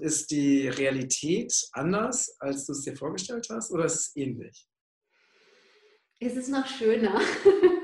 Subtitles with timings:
[0.00, 4.68] Ist die Realität anders, als du es dir vorgestellt hast, oder ist es ähnlich?
[6.20, 7.20] Es ist noch schöner.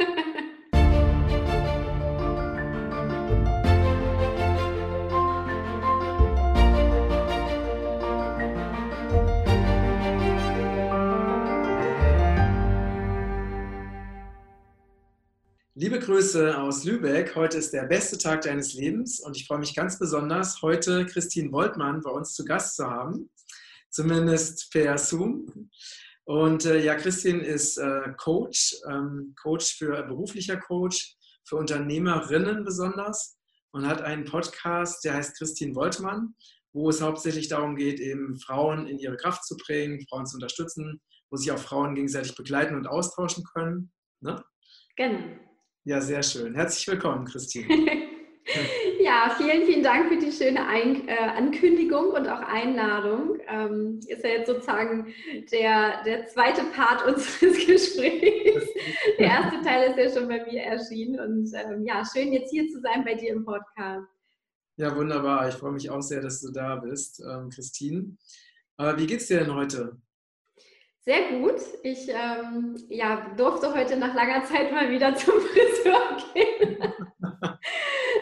[15.77, 17.35] Liebe Grüße aus Lübeck.
[17.35, 21.51] Heute ist der beste Tag deines Lebens und ich freue mich ganz besonders, heute Christine
[21.51, 23.29] Woltmann bei uns zu Gast zu haben,
[23.91, 25.71] zumindest per Zoom.
[26.27, 33.37] Und äh, ja, Christine ist äh, Coach, ähm, Coach für beruflicher Coach, für Unternehmerinnen besonders
[33.73, 36.37] und hat einen Podcast, der heißt Christine Woltmann,
[36.73, 41.01] wo es hauptsächlich darum geht, eben Frauen in ihre Kraft zu bringen, Frauen zu unterstützen,
[41.31, 43.93] wo sich auch Frauen gegenseitig begleiten und austauschen können.
[44.21, 44.41] Ne?
[44.95, 45.54] Genau.
[45.87, 46.55] Ja, sehr schön.
[46.55, 47.69] Herzlich willkommen, Christine.
[49.01, 53.39] ja, vielen, vielen Dank für die schöne Ein äh, Ankündigung und auch Einladung.
[53.47, 55.13] Ähm, ist ja jetzt sozusagen
[55.53, 58.67] der, der zweite Part unseres Gesprächs.
[59.19, 61.21] Der erste Teil ist ja schon bei mir erschienen.
[61.21, 64.09] Und ähm, ja, schön jetzt hier zu sein bei dir im Podcast.
[64.77, 65.49] Ja, wunderbar.
[65.51, 68.17] Ich freue mich auch sehr, dass du da bist, ähm, Christine.
[68.79, 69.99] Aber wie geht's dir denn heute?
[71.07, 71.61] Sehr gut.
[71.83, 76.79] Ich ähm, ja, durfte heute nach langer Zeit mal wieder zum Friseur gehen.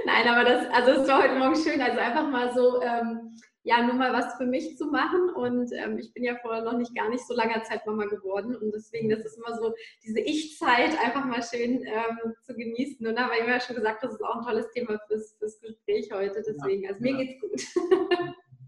[0.05, 3.87] Nein, aber das, also es war heute Morgen schön, also einfach mal so, ähm, ja,
[3.87, 5.31] nur mal was für mich zu machen.
[5.31, 8.57] Und ähm, ich bin ja vorher noch nicht gar nicht so langer Zeit Mama geworden.
[8.57, 9.73] Und deswegen, das ist immer so,
[10.05, 13.07] diese Ich-Zeit einfach mal schön ähm, zu genießen.
[13.07, 15.61] Und da habe ich ja schon gesagt, das ist auch ein tolles Thema fürs, fürs
[15.61, 16.43] Gespräch heute.
[16.45, 17.19] Deswegen, also mir ja.
[17.19, 17.63] geht's gut.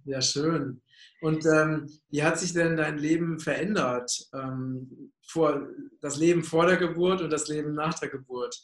[0.06, 0.82] Ja, schön.
[1.24, 4.28] Und ähm, wie hat sich denn dein Leben verändert?
[4.34, 5.68] Ähm, vor,
[6.02, 8.54] das Leben vor der Geburt und das Leben nach der Geburt?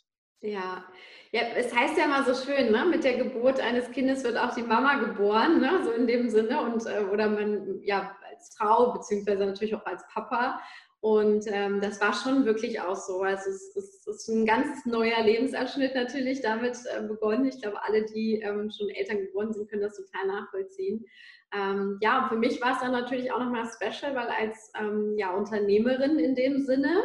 [0.43, 0.85] Ja,
[1.33, 2.85] ja es heißt ja immer so schön, ne?
[2.85, 5.81] mit der Geburt eines Kindes wird auch die Mama geboren, ne?
[5.83, 6.61] so in dem Sinne.
[6.61, 10.61] Und, äh, oder man, ja, als Frau, beziehungsweise natürlich auch als Papa.
[11.03, 13.23] Und ähm, das war schon wirklich auch so.
[13.23, 17.47] Also es, es, ist ein ganz neuer Lebensabschnitt natürlich damit äh, begonnen.
[17.47, 21.07] Ich glaube, alle, die ähm, schon Eltern geworden sind, können das total nachvollziehen.
[21.55, 25.15] Ähm, ja, und für mich war es dann natürlich auch nochmal special, weil als ähm,
[25.17, 27.03] ja, Unternehmerin in dem Sinne,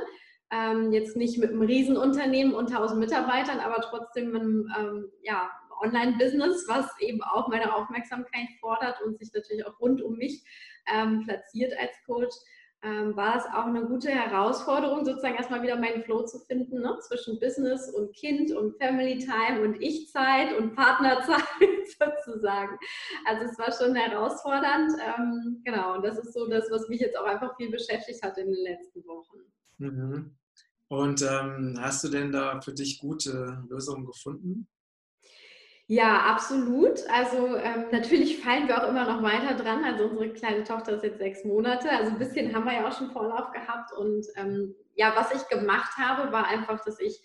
[0.52, 5.50] ähm, jetzt nicht mit einem Riesenunternehmen und 1000 Mitarbeitern, aber trotzdem einem ähm, ja,
[5.82, 10.44] Online-Business, was eben auch meine Aufmerksamkeit fordert und sich natürlich auch rund um mich
[10.94, 12.36] ähm, platziert als Coach,
[12.84, 16.98] ähm, war es auch eine gute Herausforderung, sozusagen erstmal wieder meinen Flow zu finden ne?
[17.08, 21.44] zwischen Business und Kind und Family Time und Ich-Zeit und Partnerzeit
[22.26, 22.78] sozusagen.
[23.26, 24.92] Also es war schon herausfordernd.
[25.04, 28.38] Ähm, genau, und das ist so das, was mich jetzt auch einfach viel beschäftigt hat
[28.38, 29.38] in den letzten Wochen.
[29.78, 30.38] Mhm.
[30.88, 34.68] Und ähm, hast du denn da für dich gute Lösungen gefunden?
[35.88, 37.08] Ja, absolut.
[37.10, 39.84] Also ähm, natürlich fallen wir auch immer noch weiter dran.
[39.84, 41.92] Also unsere kleine Tochter ist jetzt sechs Monate.
[41.92, 43.92] Also ein bisschen haben wir ja auch schon Vorlauf gehabt.
[43.94, 47.22] Und ähm, ja, was ich gemacht habe, war einfach, dass ich,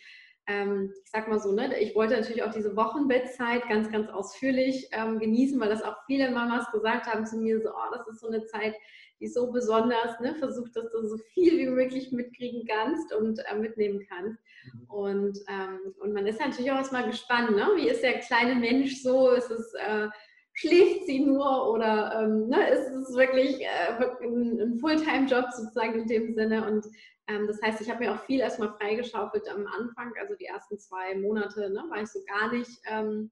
[0.47, 4.89] ähm, ich sag mal so, ne, ich wollte natürlich auch diese Wochenbettzeit ganz, ganz ausführlich
[4.93, 8.21] ähm, genießen, weil das auch viele Mamas gesagt haben zu mir, so, oh, das ist
[8.21, 8.75] so eine Zeit,
[9.21, 10.35] die ist so besonders, ne?
[10.37, 14.41] versuch, dass du so viel wie möglich mitkriegen kannst und äh, mitnehmen kannst.
[14.65, 14.91] Mhm.
[14.91, 17.69] Und, ähm, und man ist natürlich auch erstmal gespannt, ne?
[17.77, 19.31] wie ist der kleine Mensch so?
[19.31, 20.09] Ist es, äh,
[20.55, 22.71] schläft sie nur oder ähm, ne?
[22.71, 26.67] ist es wirklich äh, ein, ein Fulltime-Job sozusagen in dem Sinne?
[26.67, 26.87] Und
[27.29, 30.79] ähm, das heißt, ich habe mir auch viel erstmal freigeschaufelt am Anfang, also die ersten
[30.79, 31.85] zwei Monate ne?
[31.91, 33.31] war ich so gar nicht ähm,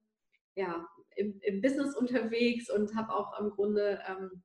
[0.55, 0.85] ja,
[1.15, 4.43] im, im, Business unterwegs und habe auch im Grunde ähm,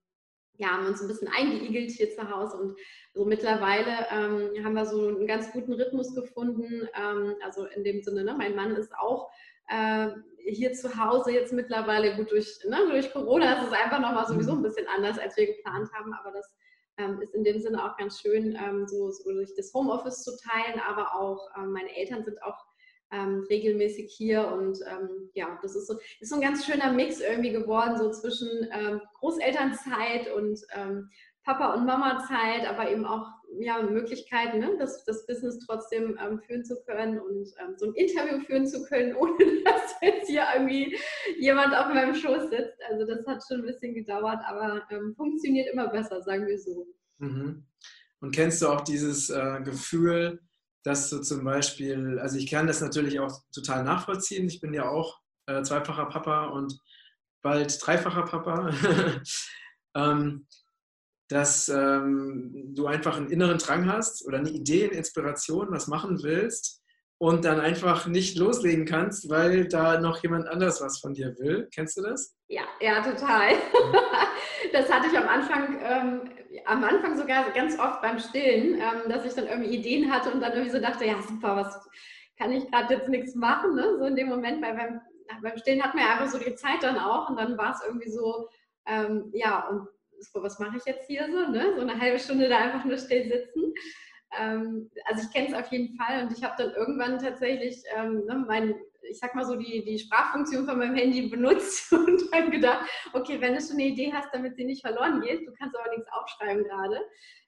[0.56, 2.76] ja, haben uns ein bisschen eingeigelt hier zu Hause und
[3.12, 6.88] so mittlerweile ähm, haben wir so einen ganz guten Rhythmus gefunden.
[6.94, 9.30] Ähm, also in dem Sinne, ne, mein Mann ist auch
[9.68, 10.08] äh,
[10.46, 13.58] hier zu Hause jetzt mittlerweile gut durch, ne, durch Corona.
[13.58, 16.52] Es ist einfach nochmal sowieso ein bisschen anders, als wir geplant haben, aber das
[16.98, 20.32] ähm, ist in dem Sinne auch ganz schön, ähm, so, so durch das Homeoffice zu
[20.36, 22.64] teilen, aber auch ähm, meine Eltern sind auch
[23.12, 27.20] ähm, regelmäßig hier und ähm, ja, das ist so, ist so ein ganz schöner Mix
[27.20, 31.10] irgendwie geworden, so zwischen ähm, Großelternzeit und ähm,
[31.44, 33.26] Papa- und Mama-Zeit, aber eben auch
[33.58, 37.94] ja, Möglichkeiten, ne, das, das Business trotzdem ähm, führen zu können und ähm, so ein
[37.94, 40.96] Interview führen zu können, ohne dass jetzt hier irgendwie
[41.38, 42.80] jemand auf meinem Schoß sitzt.
[42.90, 44.82] Also das hat schon ein bisschen gedauert, aber
[45.16, 46.86] funktioniert immer besser, sagen wir so.
[47.18, 47.64] Mhm.
[48.20, 50.40] Und kennst du auch dieses äh, Gefühl,
[50.84, 54.46] dass du zum Beispiel, also ich kann das natürlich auch total nachvollziehen.
[54.46, 56.78] Ich bin ja auch äh, zweifacher Papa und
[57.42, 58.70] bald dreifacher Papa.
[59.96, 60.46] ähm,
[61.28, 66.22] dass ähm, du einfach einen inneren Drang hast oder eine Idee, eine Inspiration, was machen
[66.22, 66.82] willst
[67.18, 71.68] und dann einfach nicht loslegen kannst, weil da noch jemand anders was von dir will.
[71.74, 72.34] Kennst du das?
[72.54, 73.48] Ja, ja, total.
[74.72, 76.20] das hatte ich am Anfang, ähm,
[76.66, 80.40] am Anfang sogar ganz oft beim Stillen, ähm, dass ich dann irgendwie Ideen hatte und
[80.40, 81.88] dann irgendwie so dachte, ja super, was
[82.38, 83.96] kann ich gerade jetzt nichts machen, ne?
[83.98, 85.00] so in dem Moment, weil beim,
[85.42, 87.84] beim Stillen hat man ja einfach so die Zeit dann auch und dann war es
[87.84, 88.48] irgendwie so,
[88.86, 89.88] ähm, ja, und
[90.34, 91.72] was mache ich jetzt hier so, ne?
[91.74, 93.74] so eine halbe Stunde da einfach nur still sitzen.
[94.38, 98.24] Ähm, also ich kenne es auf jeden Fall und ich habe dann irgendwann tatsächlich ähm,
[98.26, 98.76] ne, mein
[99.08, 103.40] ich sag mal so, die, die Sprachfunktion von meinem Handy benutzt und dann gedacht, okay,
[103.40, 106.08] wenn du schon eine Idee hast, damit sie nicht verloren geht, du kannst aber nichts
[106.12, 107.00] aufschreiben gerade,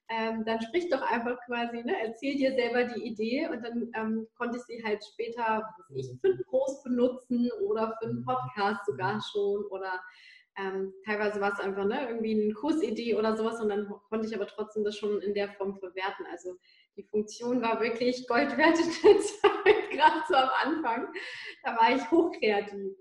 [0.09, 4.27] ähm, dann sprich doch einfach quasi, ne, erzähl dir selber die Idee und dann ähm,
[4.37, 5.65] konnte ich sie halt später
[5.95, 10.01] ich, für einen Post benutzen oder für einen Podcast sogar schon oder
[10.59, 14.35] ähm, teilweise war es einfach ne, irgendwie eine Kursidee oder sowas und dann konnte ich
[14.35, 16.25] aber trotzdem das schon in der Form verwerten.
[16.31, 16.57] Also
[16.97, 21.09] die Funktion war wirklich Gold wert in der Zeit, gerade so am Anfang.
[21.63, 22.93] Da war ich hochkreativ.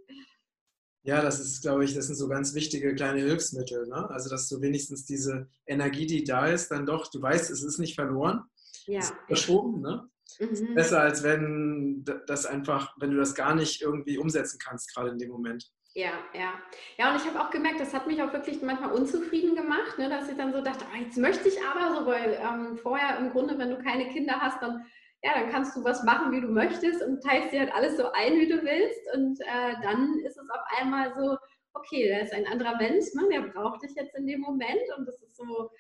[1.03, 3.88] Ja, das ist, glaube ich, das sind so ganz wichtige kleine Hilfsmittel.
[3.88, 4.09] Ne?
[4.09, 7.77] Also, dass du wenigstens diese Energie, die da ist, dann doch, du weißt, es ist
[7.77, 8.44] nicht verloren.
[8.88, 9.00] Ja.
[9.00, 9.81] Es ist verschoben.
[9.81, 10.09] Ne?
[10.39, 10.74] Mhm.
[10.74, 15.19] Besser als wenn das einfach, wenn du das gar nicht irgendwie umsetzen kannst, gerade in
[15.19, 15.71] dem Moment.
[15.97, 16.53] Ja, ja.
[16.97, 20.09] Ja, und ich habe auch gemerkt, das hat mich auch wirklich manchmal unzufrieden gemacht, ne,
[20.09, 23.30] dass ich dann so dachte, oh, jetzt möchte ich aber so, weil ähm, vorher im
[23.31, 24.86] Grunde, wenn du keine Kinder hast, dann,
[25.24, 28.12] ja, dann kannst du was machen, wie du möchtest und teilst dir halt alles so
[28.12, 29.15] ein, wie du willst.
[29.15, 31.38] Und äh, dann ist es auf einmal so,
[31.74, 34.83] okay, da ist ein anderer Mensch, ne, der braucht dich jetzt in dem Moment.
[34.97, 35.71] Und das ist so,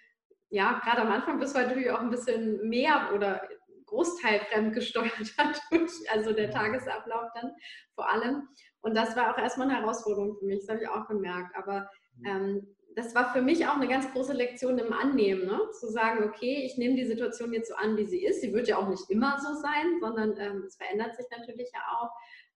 [0.49, 3.41] ja, gerade am Anfang bist du natürlich auch ein bisschen mehr oder
[3.85, 7.51] Großteil fremdgesteuert dadurch, also der Tagesablauf dann
[7.95, 8.47] vor allem.
[8.85, 11.55] Und das war auch erstmal eine Herausforderung für mich, das habe ich auch gemerkt.
[11.55, 12.25] Aber mhm.
[12.27, 15.59] ähm, das war für mich auch eine ganz große Lektion im Annehmen, ne?
[15.79, 18.41] zu sagen, okay, ich nehme die Situation jetzt so an, wie sie ist.
[18.41, 21.81] Sie wird ja auch nicht immer so sein, sondern ähm, es verändert sich natürlich ja
[21.99, 22.11] auch.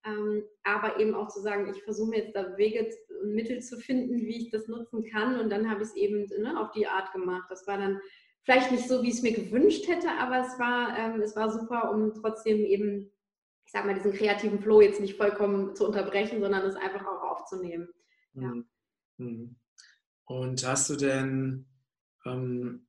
[0.05, 2.87] Ähm, aber eben auch zu sagen, ich versuche jetzt da Wege
[3.23, 5.39] und Mittel zu finden, wie ich das nutzen kann.
[5.39, 7.47] Und dann habe ich es eben ne, auf die Art gemacht.
[7.49, 7.99] Das war dann
[8.43, 11.49] vielleicht nicht so, wie ich es mir gewünscht hätte, aber es war, ähm, es war
[11.49, 13.11] super, um trotzdem eben
[13.69, 17.21] ich sag mal, diesen kreativen Flow jetzt nicht vollkommen zu unterbrechen, sondern es einfach auch
[17.21, 17.87] aufzunehmen.
[18.33, 18.47] Ja.
[18.47, 18.65] Mhm.
[19.17, 19.55] Mhm.
[20.25, 21.67] Und hast du denn,
[22.25, 22.87] ähm,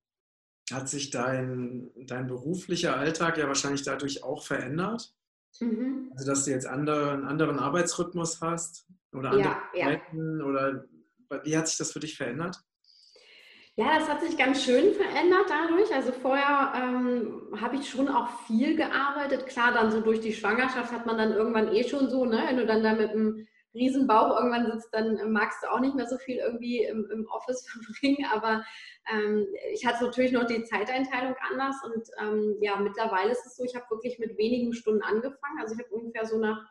[0.72, 5.14] hat sich dein, dein beruflicher Alltag ja wahrscheinlich dadurch auch verändert?
[5.60, 6.14] Mhm.
[6.16, 10.46] Also, dass du jetzt andere, einen anderen Arbeitsrhythmus hast oder andere ja, Zeiten ja.
[10.46, 10.86] oder
[11.44, 12.56] wie hat sich das für dich verändert?
[13.76, 15.94] Ja, das hat sich ganz schön verändert dadurch.
[15.94, 19.46] Also vorher ähm, habe ich schon auch viel gearbeitet.
[19.46, 22.42] Klar, dann so durch die Schwangerschaft hat man dann irgendwann eh schon so, ne?
[22.46, 25.94] wenn du dann da mit einem riesen Bauch irgendwann sitzt, dann magst du auch nicht
[25.94, 28.26] mehr so viel irgendwie im, im Office verbringen.
[28.32, 28.64] Aber
[29.10, 31.76] ähm, ich hatte natürlich noch die Zeiteinteilung anders.
[31.84, 35.60] Und ähm, ja, mittlerweile ist es so, ich habe wirklich mit wenigen Stunden angefangen.
[35.60, 36.66] Also ich habe ungefähr so nach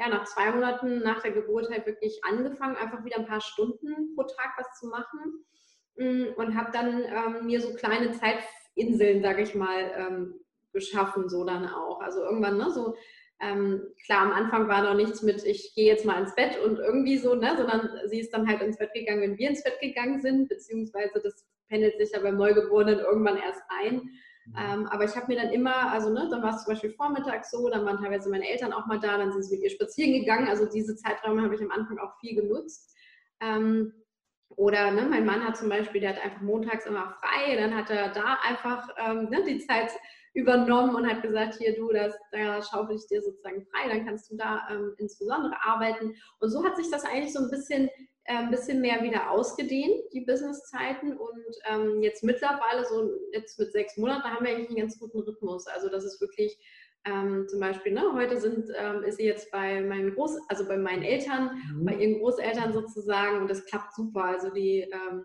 [0.00, 4.14] ja, nach zwei Monaten nach der Geburt halt wirklich angefangen, einfach wieder ein paar Stunden
[4.14, 5.44] pro Tag was zu machen.
[6.00, 10.34] Und habe dann ähm, mir so kleine Zeitinseln, sage ich mal, ähm,
[10.72, 12.00] geschaffen, so dann auch.
[12.00, 12.94] Also irgendwann, ne, so
[13.40, 16.78] ähm, klar, am Anfang war noch nichts mit, ich gehe jetzt mal ins Bett und
[16.78, 19.80] irgendwie so, ne, sondern sie ist dann halt ins Bett gegangen, wenn wir ins Bett
[19.80, 23.94] gegangen sind, beziehungsweise das pendelt sich ja beim Neugeborenen irgendwann erst ein.
[24.46, 24.54] Mhm.
[24.58, 27.50] Ähm, aber ich habe mir dann immer, also ne, dann war es zum Beispiel vormittags
[27.50, 30.12] so, dann waren teilweise meine Eltern auch mal da, dann sind sie mit ihr spazieren
[30.12, 30.48] gegangen.
[30.48, 32.94] Also diese Zeiträume habe ich am Anfang auch viel genutzt.
[33.40, 33.92] Ähm,
[34.56, 37.90] oder ne, mein Mann hat zum Beispiel, der hat einfach montags immer frei, dann hat
[37.90, 39.90] er da einfach ähm, ne, die Zeit
[40.32, 44.30] übernommen und hat gesagt, hier du, das, da schaufel ich dir sozusagen frei, dann kannst
[44.30, 46.14] du da ähm, insbesondere arbeiten.
[46.38, 47.88] Und so hat sich das eigentlich so ein bisschen,
[48.24, 51.16] äh, ein bisschen mehr wieder ausgedehnt, die Businesszeiten.
[51.16, 55.20] Und ähm, jetzt mittlerweile, so jetzt mit sechs Monaten, haben wir eigentlich einen ganz guten
[55.20, 55.66] Rhythmus.
[55.66, 56.56] Also das ist wirklich
[57.04, 60.76] ähm, zum Beispiel, ne, heute sind, ähm, ist sie jetzt bei meinen Groß, also bei
[60.76, 61.84] meinen Eltern, mhm.
[61.86, 64.24] bei ihren Großeltern sozusagen und das klappt super.
[64.24, 65.24] Also die ähm,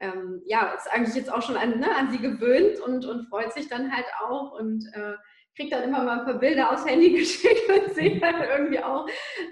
[0.00, 3.52] ähm, ja, ist eigentlich jetzt auch schon an, ne, an sie gewöhnt und, und freut
[3.52, 5.14] sich dann halt auch und äh,
[5.56, 9.08] kriegt dann immer mal ein paar Bilder aufs Handy geschickt und sehe dann irgendwie auch,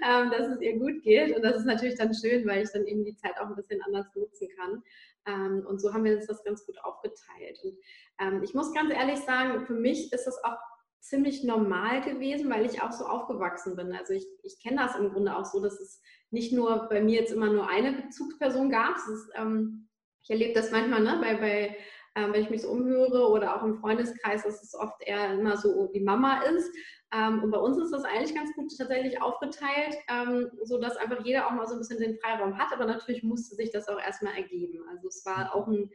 [0.07, 1.35] ähm, dass es ihr gut geht.
[1.35, 3.81] Und das ist natürlich dann schön, weil ich dann eben die Zeit auch ein bisschen
[3.81, 4.83] anders nutzen kann.
[5.25, 7.59] Ähm, und so haben wir uns das ganz gut aufgeteilt.
[7.63, 7.77] Und
[8.21, 10.57] ähm, ich muss ganz ehrlich sagen, für mich ist das auch
[10.99, 13.93] ziemlich normal gewesen, weil ich auch so aufgewachsen bin.
[13.93, 16.01] Also ich, ich kenne das im Grunde auch so, dass es
[16.31, 18.97] nicht nur bei mir jetzt immer nur eine Bezugsperson gab.
[18.97, 19.87] Ist, ähm,
[20.21, 21.77] ich erlebe das manchmal ne, bei, bei
[22.17, 25.55] ähm, wenn ich mich so umhöre oder auch im Freundeskreis, dass es oft eher immer
[25.55, 26.69] so die Mama ist.
[27.13, 31.45] Ähm, und bei uns ist das eigentlich ganz gut tatsächlich aufgeteilt, ähm, sodass einfach jeder
[31.45, 32.73] auch mal so ein bisschen den Freiraum hat.
[32.73, 34.83] Aber natürlich musste sich das auch erstmal ergeben.
[34.89, 35.91] Also es war auch ein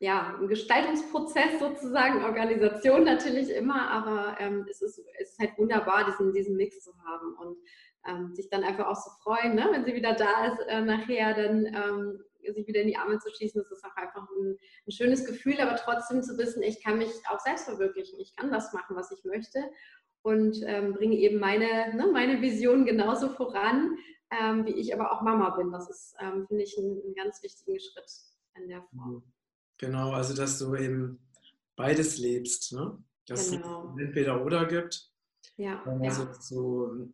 [0.00, 6.06] ja, ein Gestaltungsprozess sozusagen, Organisation natürlich immer, aber ähm, es, ist, es ist halt wunderbar,
[6.06, 7.34] diesen, diesen Mix zu haben.
[7.36, 7.58] Und
[8.08, 9.68] ähm, sich dann einfach auch so freuen, ne?
[9.70, 13.30] wenn sie wieder da ist, äh, nachher dann ähm, sich wieder in die Arme zu
[13.30, 16.96] schießen, das ist auch einfach ein, ein, schönes Gefühl, aber trotzdem zu wissen, ich kann
[16.96, 19.70] mich auch selbst verwirklichen, ich kann das machen, was ich möchte
[20.22, 23.96] und ähm, bringe eben meine, ne, meine Vision genauso voran,
[24.30, 25.70] ähm, wie ich aber auch Mama bin.
[25.70, 28.10] Das ist, ähm, finde ich, ein, ein, ganz wichtigen Schritt
[28.54, 29.22] in der Form.
[29.80, 31.18] Genau, also dass du eben
[31.74, 33.02] beides lebst, ne?
[33.26, 33.94] dass genau.
[33.96, 35.10] es entweder oder gibt.
[35.56, 36.34] Ja, also ja.
[36.34, 37.08] So,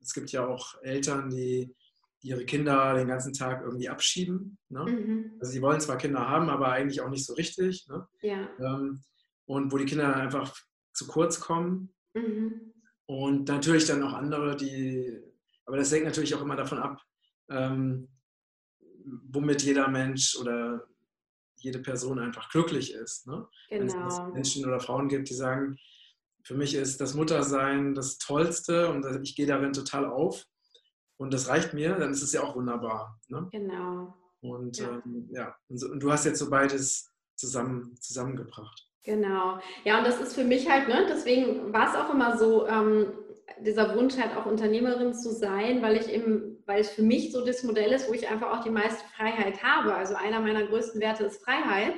[0.00, 1.72] es gibt ja auch Eltern, die
[2.20, 4.58] ihre Kinder den ganzen Tag irgendwie abschieben.
[4.68, 4.84] Ne?
[4.84, 5.36] Mhm.
[5.38, 7.86] Also sie wollen zwar Kinder haben, aber eigentlich auch nicht so richtig.
[7.86, 8.08] Ne?
[8.22, 8.48] Ja.
[8.58, 9.00] Ähm,
[9.46, 10.56] und wo die Kinder dann einfach
[10.92, 11.94] zu kurz kommen.
[12.14, 12.72] Mhm.
[13.06, 15.16] Und natürlich dann auch andere, die,
[15.66, 17.00] aber das hängt natürlich auch immer davon ab,
[17.48, 18.08] ähm,
[19.30, 20.84] womit jeder Mensch oder
[21.60, 23.26] jede Person einfach glücklich ist.
[23.26, 23.46] Ne?
[23.68, 23.92] Genau.
[23.92, 25.78] Wenn es Menschen oder Frauen gibt, die sagen,
[26.42, 30.44] für mich ist das Muttersein das Tollste und ich gehe darin total auf
[31.18, 33.20] und das reicht mir, dann ist es ja auch wunderbar.
[33.28, 33.48] Ne?
[33.52, 34.14] Genau.
[34.40, 35.54] Und ja, ähm, ja.
[35.68, 38.88] Und, so, und, du hast jetzt so beides zusammen, zusammengebracht.
[39.04, 39.58] Genau.
[39.84, 43.12] Ja, und das ist für mich halt, ne, deswegen war es auch immer so, ähm,
[43.60, 47.44] dieser Wunsch halt auch Unternehmerin zu sein, weil ich eben, weil es für mich so
[47.44, 49.94] das Modell ist, wo ich einfach auch die meiste Freiheit habe.
[49.94, 51.94] Also einer meiner größten Werte ist Freiheit.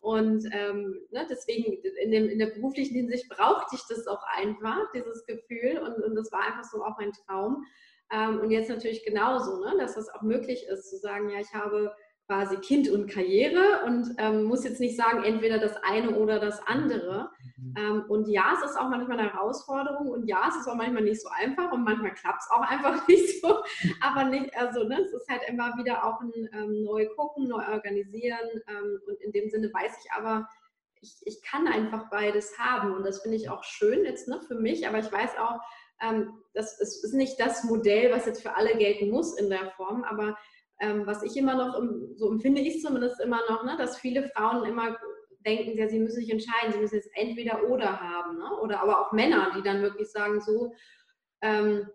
[0.00, 4.90] Und ähm, ne, deswegen in, dem, in, der beruflichen Hinsicht brauchte ich das auch einfach,
[4.94, 5.78] dieses Gefühl.
[5.78, 7.64] Und, und das war einfach so auch mein Traum.
[8.10, 11.52] Ähm, und jetzt natürlich genauso, ne, dass das auch möglich ist, zu sagen, ja, ich
[11.52, 11.94] habe
[12.26, 16.60] quasi Kind und Karriere und ähm, muss jetzt nicht sagen, entweder das eine oder das
[16.66, 17.30] andere.
[17.56, 17.74] Mhm.
[17.76, 21.02] Ähm, und ja, es ist auch manchmal eine Herausforderung und ja, es ist auch manchmal
[21.02, 23.62] nicht so einfach und manchmal klappt es auch einfach nicht so.
[24.00, 27.64] Aber nicht, also ne, es ist halt immer wieder auch ein ähm, neu gucken, neu
[27.66, 28.62] organisieren.
[28.68, 30.48] Ähm, und in dem Sinne weiß ich aber,
[31.00, 32.94] ich, ich kann einfach beides haben.
[32.94, 35.60] Und das finde ich auch schön jetzt ne, für mich, aber ich weiß auch,
[36.02, 39.70] ähm, das ist, ist nicht das Modell, was jetzt für alle gelten muss in der
[39.72, 40.36] Form, aber
[40.80, 41.80] ähm, was ich immer noch,
[42.16, 44.96] so empfinde ich zumindest immer noch, ne, dass viele Frauen immer
[45.44, 48.38] denken, ja, sie müssen sich entscheiden, sie müssen jetzt entweder oder haben.
[48.38, 48.50] Ne?
[48.60, 50.72] Oder aber auch Männer, die dann wirklich sagen, so,
[51.42, 51.88] ähm,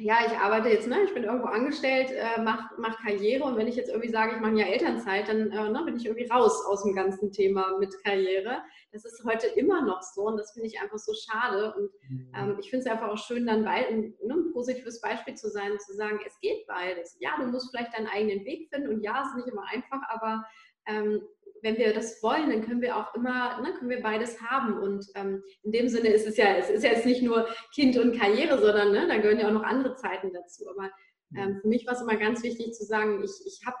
[0.00, 3.66] ja, ich arbeite jetzt, ne, ich bin irgendwo angestellt, äh, mache mach Karriere und wenn
[3.66, 6.64] ich jetzt irgendwie sage, ich mache ja Elternzeit, dann äh, ne, bin ich irgendwie raus
[6.66, 8.62] aus dem ganzen Thema mit Karriere.
[8.92, 12.32] Das ist heute immer noch so und das finde ich einfach so schade und mhm.
[12.36, 15.50] ähm, ich finde es einfach auch schön, dann bald ein, ne, ein, positives Beispiel zu
[15.50, 17.16] sein und zu sagen, es geht beides.
[17.18, 20.02] Ja, du musst vielleicht deinen eigenen Weg finden und ja, es ist nicht immer einfach,
[20.08, 20.44] aber
[20.86, 21.22] ähm,
[21.62, 24.78] wenn wir das wollen, dann können wir auch immer, ne, können wir beides haben.
[24.78, 27.96] Und ähm, in dem Sinne ist es ja, es ist ja jetzt nicht nur Kind
[27.96, 30.64] und Karriere, sondern ne, da gehören ja auch noch andere Zeiten dazu.
[30.70, 30.90] Aber
[31.36, 33.76] ähm, für mich war es immer ganz wichtig zu sagen, ich, ich habe,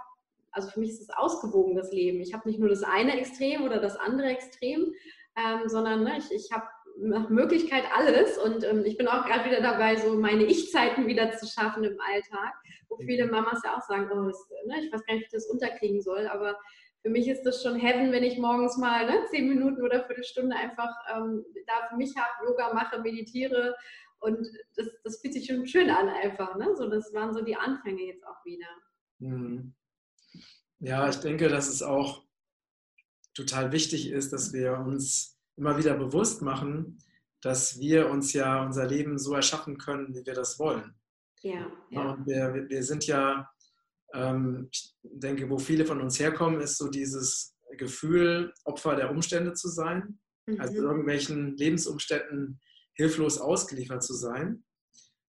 [0.50, 2.20] also für mich ist es ausgewogen, das Leben.
[2.20, 4.92] Ich habe nicht nur das eine Extrem oder das andere Extrem,
[5.36, 6.66] ähm, sondern ne, ich, ich habe
[7.00, 8.38] nach Möglichkeit alles.
[8.38, 11.98] Und ähm, ich bin auch gerade wieder dabei, so meine Ich-Zeiten wieder zu schaffen im
[12.00, 12.54] Alltag,
[12.88, 15.32] wo viele Mamas ja auch sagen, oh, das, ne, ich weiß gar nicht, wie ich
[15.32, 16.58] das unterkriegen soll, aber
[17.02, 20.56] für mich ist das schon Heaven, wenn ich morgens mal ne, zehn Minuten oder Viertelstunde
[20.56, 23.76] einfach ähm, da für mich habe, Yoga mache, meditiere
[24.20, 26.56] und das, das fühlt sich schon schön an einfach.
[26.56, 26.74] Ne?
[26.76, 28.66] So, das waren so die Anfänge jetzt auch wieder.
[29.18, 29.74] Mhm.
[30.80, 32.24] Ja, ich denke, dass es auch
[33.34, 36.98] total wichtig ist, dass wir uns immer wieder bewusst machen,
[37.40, 40.94] dass wir uns ja unser Leben so erschaffen können, wie wir das wollen.
[41.42, 41.70] Ja.
[41.90, 42.10] ja.
[42.10, 43.48] Und wir, wir sind ja
[44.14, 49.52] ähm, ich denke, wo viele von uns herkommen, ist so dieses Gefühl, Opfer der Umstände
[49.52, 50.60] zu sein, also mhm.
[50.60, 52.60] also irgendwelchen Lebensumständen
[52.94, 54.64] hilflos ausgeliefert zu sein.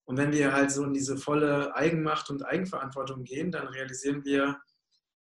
[0.05, 4.59] Und wenn wir halt so in diese volle Eigenmacht und Eigenverantwortung gehen, dann realisieren wir,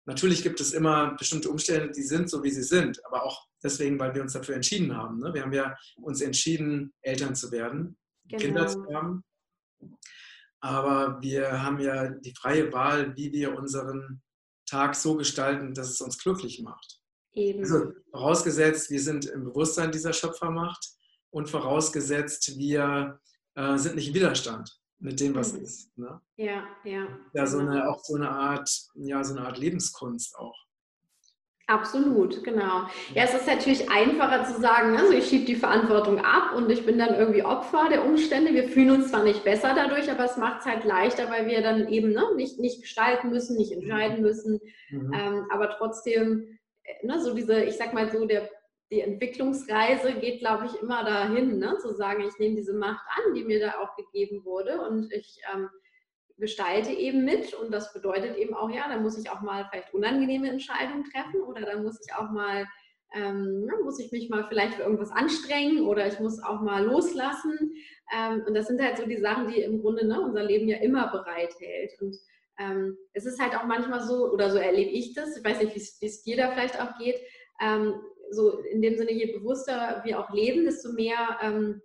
[0.05, 3.99] natürlich gibt es immer bestimmte Umstände, die sind so, wie sie sind, aber auch deswegen,
[3.99, 5.17] weil wir uns dafür entschieden haben.
[5.17, 5.33] Ne?
[5.33, 7.97] Wir haben ja uns entschieden, Eltern zu werden,
[8.27, 8.43] genau.
[8.43, 9.23] Kinder zu haben.
[10.65, 14.23] Aber wir haben ja die freie Wahl, wie wir unseren
[14.67, 17.01] Tag so gestalten, dass es uns glücklich macht.
[17.33, 17.59] Eben.
[17.59, 20.83] Also vorausgesetzt, wir sind im Bewusstsein dieser Schöpfermacht
[21.29, 23.19] und vorausgesetzt, wir
[23.53, 25.61] äh, sind nicht im Widerstand mit dem, was mhm.
[25.61, 25.95] ist.
[25.99, 26.19] Ne?
[26.37, 27.09] Ja, ja.
[27.35, 30.64] Ja, so eine, auch so eine Art, ja, so eine Art Lebenskunst auch.
[31.67, 32.83] Absolut, genau.
[33.15, 36.85] Ja, es ist natürlich einfacher zu sagen, also ich schiebe die Verantwortung ab und ich
[36.85, 38.53] bin dann irgendwie Opfer der Umstände.
[38.53, 41.63] Wir fühlen uns zwar nicht besser dadurch, aber es macht es halt leichter, weil wir
[41.63, 44.59] dann eben ne, nicht, nicht gestalten müssen, nicht entscheiden müssen.
[44.91, 45.11] Mhm.
[45.11, 48.47] Ähm, aber trotzdem, äh, ne, so diese, ich sag mal so, der,
[48.91, 53.33] die Entwicklungsreise geht, glaube ich, immer dahin, ne, zu sagen, ich nehme diese Macht an,
[53.33, 55.67] die mir da auch gegeben wurde und ich ähm,
[56.37, 59.93] gestalte eben mit und das bedeutet eben auch, ja, da muss ich auch mal vielleicht
[59.93, 62.65] unangenehme Entscheidungen treffen oder da muss ich auch mal
[63.15, 67.73] ähm, muss ich mich mal vielleicht für irgendwas anstrengen oder ich muss auch mal loslassen.
[68.13, 70.77] Ähm, und das sind halt so die Sachen, die im Grunde ne, unser Leben ja
[70.77, 71.91] immer bereithält.
[72.01, 72.17] Und
[72.59, 75.75] ähm, es ist halt auch manchmal so, oder so erlebe ich das, ich weiß nicht,
[75.75, 77.19] wie es dir da vielleicht auch geht,
[77.61, 77.93] ähm,
[78.31, 81.81] so in dem Sinne, je bewusster wir auch leben, desto mehr ähm,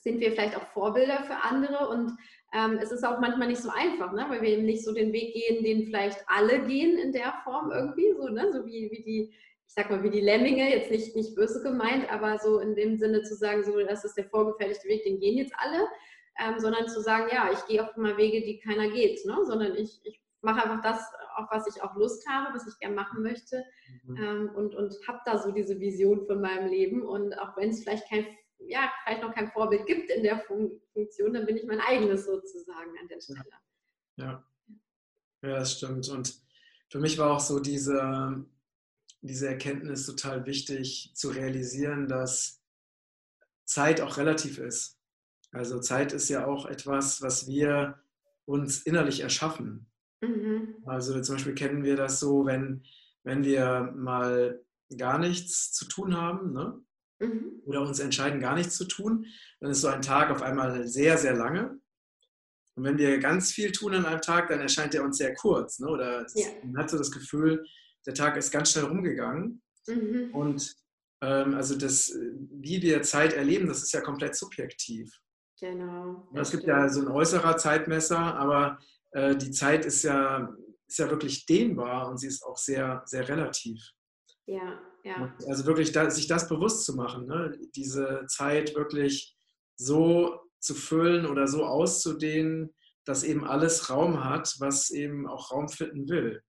[0.00, 2.12] sind wir vielleicht auch Vorbilder für andere und
[2.52, 4.26] ähm, es ist auch manchmal nicht so einfach, ne?
[4.28, 7.70] weil wir eben nicht so den Weg gehen, den vielleicht alle gehen in der Form
[7.70, 8.50] irgendwie, so, ne?
[8.52, 9.32] so wie, wie die,
[9.66, 12.96] ich sag mal, wie die Lemminge, jetzt nicht, nicht böse gemeint, aber so in dem
[12.96, 15.86] Sinne zu sagen, so, das ist der vorgefertigte Weg, den gehen jetzt alle,
[16.44, 19.38] ähm, sondern zu sagen, ja, ich gehe auch mal Wege, die keiner geht, ne?
[19.44, 21.00] sondern ich, ich mache einfach das,
[21.36, 23.64] auf was ich auch Lust habe, was ich gerne machen möchte
[24.04, 24.16] mhm.
[24.16, 27.82] ähm, und, und habe da so diese Vision von meinem Leben und auch wenn es
[27.82, 28.26] vielleicht kein
[28.66, 32.90] ja, vielleicht noch kein Vorbild gibt in der Funktion, dann bin ich mein eigenes sozusagen
[33.00, 33.44] an der Stelle.
[34.16, 34.44] Ja,
[35.42, 36.08] ja das stimmt.
[36.08, 36.40] Und
[36.88, 38.44] für mich war auch so diese,
[39.22, 42.62] diese Erkenntnis total wichtig zu realisieren, dass
[43.64, 44.98] Zeit auch relativ ist.
[45.52, 48.00] Also Zeit ist ja auch etwas, was wir
[48.44, 49.90] uns innerlich erschaffen.
[50.20, 50.76] Mhm.
[50.86, 52.84] Also zum Beispiel kennen wir das so, wenn,
[53.22, 54.64] wenn wir mal
[54.96, 56.80] gar nichts zu tun haben, ne?
[57.20, 57.62] Mhm.
[57.64, 59.26] oder uns entscheiden, gar nichts zu tun,
[59.60, 61.78] dann ist so ein Tag auf einmal sehr, sehr lange.
[62.74, 65.78] Und wenn wir ganz viel tun an einem Tag, dann erscheint er uns sehr kurz.
[65.78, 65.88] Ne?
[65.88, 66.48] Oder ja.
[66.64, 67.64] man hat so das Gefühl,
[68.06, 69.62] der Tag ist ganz schnell rumgegangen.
[69.86, 70.30] Mhm.
[70.32, 70.74] Und
[71.22, 72.16] ähm, also das,
[72.50, 75.12] wie wir Zeit erleben, das ist ja komplett subjektiv.
[75.60, 76.26] Genau.
[76.34, 78.78] Es gibt ja so ein äußerer Zeitmesser, aber
[79.10, 80.54] äh, die Zeit ist ja,
[80.88, 83.78] ist ja wirklich dehnbar und sie ist auch sehr, sehr relativ.
[84.46, 85.34] Ja, ja.
[85.46, 87.58] Also wirklich da, sich das bewusst zu machen, ne?
[87.74, 89.36] diese Zeit wirklich
[89.76, 95.68] so zu füllen oder so auszudehnen, dass eben alles Raum hat, was eben auch Raum
[95.68, 96.42] finden will.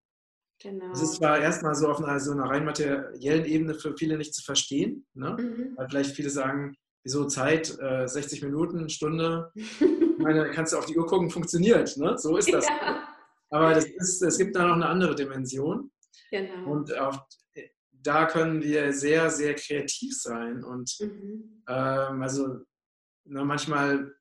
[0.62, 0.90] Genau.
[0.90, 4.36] Das ist zwar erstmal so auf einer, so einer rein materiellen Ebene für viele nicht
[4.36, 5.36] zu verstehen, ne?
[5.40, 5.74] Mhm.
[5.76, 10.86] weil vielleicht viele sagen, wieso Zeit, äh, 60 Minuten, Stunde, ich meine, kannst du auf
[10.86, 12.16] die Uhr gucken, funktioniert, ne?
[12.18, 12.68] so ist das.
[12.68, 13.08] Ja.
[13.50, 15.92] Aber das ist, es gibt da noch eine andere Dimension.
[16.30, 16.72] Genau.
[16.72, 17.20] Und auf,
[18.04, 20.64] da können wir sehr, sehr kreativ sein.
[20.64, 21.64] Und mhm.
[21.68, 22.60] ähm, also
[23.26, 24.14] na, manchmal,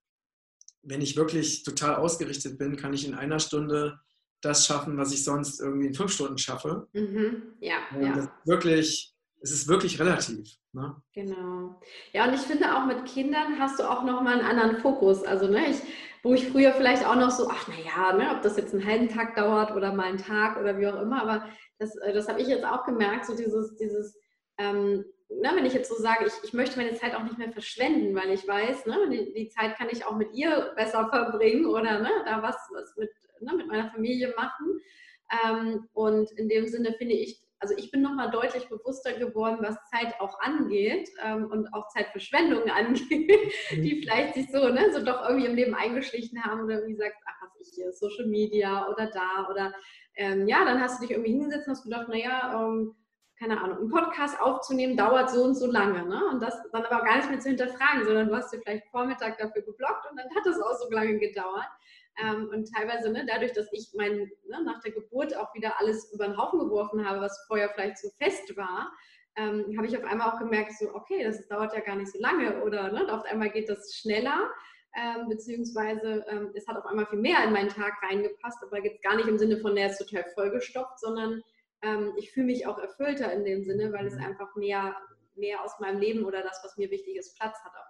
[0.83, 3.99] wenn ich wirklich total ausgerichtet bin, kann ich in einer Stunde
[4.41, 6.89] das schaffen, was ich sonst irgendwie in fünf Stunden schaffe.
[6.93, 7.55] Mhm.
[7.61, 8.15] Ja, ja.
[8.15, 10.57] Das ist wirklich, es ist wirklich relativ.
[10.73, 10.97] Ne?
[11.13, 11.81] Genau.
[12.13, 15.23] Ja, und ich finde auch mit Kindern hast du auch nochmal einen anderen Fokus.
[15.25, 15.83] Also, ne, ich,
[16.23, 19.09] wo ich früher vielleicht auch noch so, ach naja, ne, ob das jetzt einen halben
[19.09, 21.47] Tag dauert oder mal einen Tag oder wie auch immer, aber
[21.79, 24.19] das, äh, das habe ich jetzt auch gemerkt, so dieses, dieses
[24.59, 25.05] ähm,
[25.39, 28.15] na, wenn ich jetzt so sage, ich, ich möchte meine Zeit auch nicht mehr verschwenden,
[28.15, 32.01] weil ich weiß, ne, die, die Zeit kann ich auch mit ihr besser verbringen oder
[32.01, 34.81] ne, da was, was mit, ne, mit meiner Familie machen.
[35.45, 39.77] Ähm, und in dem Sinne finde ich, also ich bin nochmal deutlich bewusster geworden, was
[39.91, 44.01] Zeit auch angeht ähm, und auch Zeitverschwendung angeht, die mhm.
[44.03, 47.43] vielleicht sich so, ne, so doch irgendwie im Leben eingeschlichen haben oder wie gesagt, ach,
[47.43, 49.73] was ich hier, Social Media oder da oder
[50.17, 52.97] ähm, ja, dann hast du dich irgendwie hingesetzt und hast gedacht, naja, ähm,
[53.39, 56.07] keine Ahnung, einen Podcast aufzunehmen dauert so und so lange.
[56.07, 56.23] Ne?
[56.31, 59.39] Und das dann aber gar nicht mehr zu hinterfragen, sondern du hast dir vielleicht Vormittag
[59.39, 61.69] dafür geblockt und dann hat es auch so lange gedauert.
[62.19, 66.13] Ähm, und teilweise ne, dadurch, dass ich mein, ne, nach der Geburt auch wieder alles
[66.13, 68.93] über den Haufen geworfen habe, was vorher vielleicht so fest war,
[69.37, 72.19] ähm, habe ich auf einmal auch gemerkt, so, okay, das dauert ja gar nicht so
[72.19, 74.51] lange oder ne, auf einmal geht das schneller
[74.97, 79.03] ähm, beziehungsweise ähm, es hat auf einmal viel mehr in meinen Tag reingepasst, aber jetzt
[79.03, 81.43] gar nicht im Sinne von, der ist total vollgestopft, sondern
[81.83, 84.25] ähm, ich fühle mich auch erfüllter in dem Sinne, weil es mhm.
[84.25, 84.97] einfach mehr,
[85.37, 87.90] mehr aus meinem Leben oder das, was mir wichtig ist, Platz hat auf.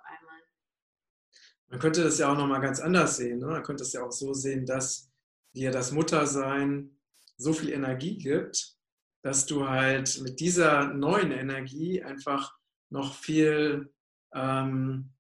[1.71, 3.39] Man könnte das ja auch nochmal ganz anders sehen.
[3.39, 3.47] Ne?
[3.47, 5.11] Man könnte es ja auch so sehen, dass
[5.55, 6.97] dir das Muttersein
[7.37, 8.77] so viel Energie gibt,
[9.23, 12.57] dass du halt mit dieser neuen Energie einfach
[12.91, 13.93] noch viel
[14.35, 15.13] ähm,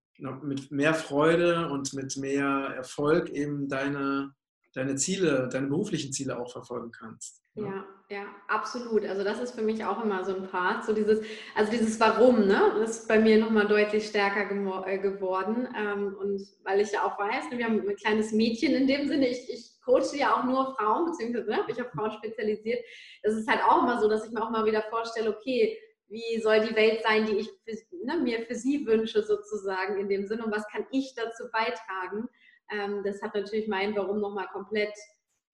[0.43, 4.35] mit mehr Freude und mit mehr Erfolg eben deine,
[4.75, 7.43] deine Ziele, deine beruflichen Ziele auch verfolgen kannst.
[7.55, 7.65] Ja.
[7.65, 9.05] ja, ja, absolut.
[9.05, 10.85] Also das ist für mich auch immer so ein Part.
[10.85, 11.21] So dieses,
[11.55, 14.51] also dieses Warum, ne, das ist bei mir nochmal deutlich stärker
[14.87, 15.69] äh, geworden.
[15.77, 19.09] Ähm, und weil ich ja auch weiß, ne, wir haben ein kleines Mädchen in dem
[19.09, 22.85] Sinne, ich, ich coache ja auch nur Frauen, beziehungsweise ne, habe ich auf Frauen spezialisiert.
[23.23, 25.77] Das ist halt auch immer so, dass ich mir auch mal wieder vorstelle, okay,
[26.09, 30.09] wie soll die Welt sein, die ich für, ne, mir für sie wünsche, sozusagen in
[30.09, 32.29] dem Sinne und was kann ich dazu beitragen.
[32.71, 34.95] Ähm, das hat natürlich mein Warum nochmal komplett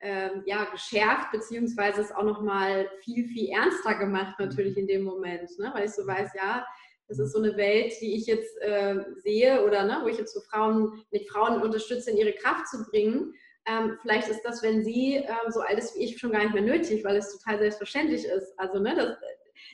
[0.00, 5.50] ähm, ja, geschärft, beziehungsweise es auch nochmal viel, viel ernster gemacht, natürlich in dem Moment,
[5.58, 5.70] ne?
[5.74, 6.66] weil ich so weiß, ja,
[7.08, 10.34] das ist so eine Welt, die ich jetzt äh, sehe oder ne, wo ich jetzt
[10.34, 13.32] so Frauen, mit Frauen unterstütze, in ihre Kraft zu bringen.
[13.66, 16.54] Ähm, vielleicht ist das, wenn sie ähm, so alt ist wie ich, schon gar nicht
[16.54, 18.58] mehr nötig, weil es total selbstverständlich ist.
[18.58, 19.16] Also ne, das,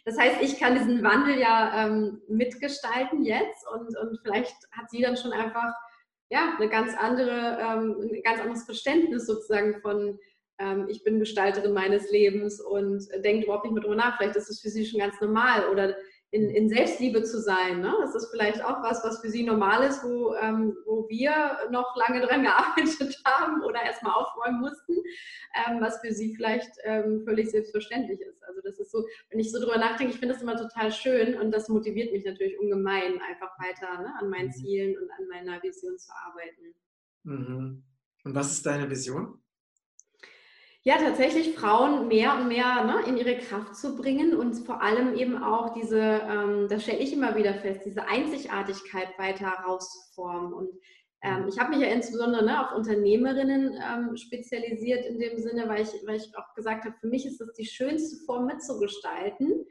[0.05, 5.01] das heißt, ich kann diesen Wandel ja ähm, mitgestalten jetzt und, und vielleicht hat sie
[5.01, 5.73] dann schon einfach
[6.33, 10.19] ja, eine ganz andere, ähm, ein ganz anderes Verständnis sozusagen von
[10.59, 14.17] ähm, ich bin Gestalterin meines Lebens und denkt überhaupt nicht mehr drüber nach.
[14.17, 15.95] Vielleicht ist es für sie schon ganz normal oder
[16.33, 17.81] in, in Selbstliebe zu sein.
[17.83, 17.95] Ne?
[18.01, 21.95] Das ist vielleicht auch was, was für sie normal ist, wo, ähm, wo wir noch
[21.95, 24.95] lange dran gearbeitet haben oder erstmal aufräumen mussten,
[25.55, 28.43] ähm, was für sie vielleicht ähm, völlig selbstverständlich ist.
[28.45, 31.39] Also das ist so, wenn ich so drüber nachdenke, ich finde das immer total schön
[31.39, 34.53] und das motiviert mich natürlich ungemein, einfach weiter ne, an meinen mhm.
[34.53, 36.75] Zielen und an meiner Vision zu arbeiten.
[37.25, 37.85] Mhm.
[38.25, 39.42] Und was ist deine Vision?
[40.85, 45.15] Ja, tatsächlich Frauen mehr und mehr ne, in ihre Kraft zu bringen und vor allem
[45.15, 50.53] eben auch diese, ähm, das stelle ich immer wieder fest, diese Einzigartigkeit weiter herauszuformen.
[50.53, 50.71] Und
[51.23, 55.83] ähm, ich habe mich ja insbesondere ne, auf Unternehmerinnen ähm, spezialisiert in dem Sinne, weil
[55.83, 59.65] ich, weil ich auch gesagt habe, für mich ist das die schönste Form mitzugestalten.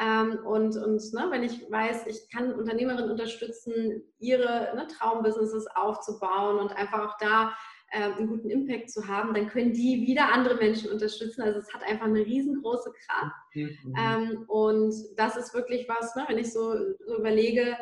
[0.00, 6.58] Ähm, und und ne, wenn ich weiß, ich kann Unternehmerinnen unterstützen, ihre ne, Traumbusinesses aufzubauen
[6.58, 7.52] und einfach auch da
[7.90, 11.42] äh, einen guten Impact zu haben, dann können die wieder andere Menschen unterstützen.
[11.42, 13.36] Also es hat einfach eine riesengroße Kraft.
[13.54, 13.94] Mhm.
[13.98, 17.76] Ähm, und das ist wirklich was, ne, wenn ich so, so überlege,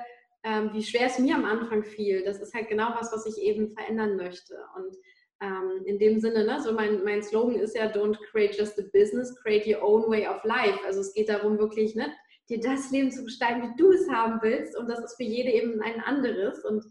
[0.44, 2.22] ähm, wie schwer es mir am Anfang fiel.
[2.24, 4.54] Das ist halt genau was, was ich eben verändern möchte.
[4.76, 4.94] Und
[5.40, 8.84] ähm, in dem Sinne, ne, so mein, mein Slogan ist ja, don't create just a
[8.92, 10.78] business, create your own way of life.
[10.86, 12.12] Also es geht darum, wirklich ne,
[12.48, 14.76] dir das Leben zu gestalten, wie du es haben willst.
[14.76, 16.64] Und das ist für jede eben ein anderes.
[16.64, 16.84] Und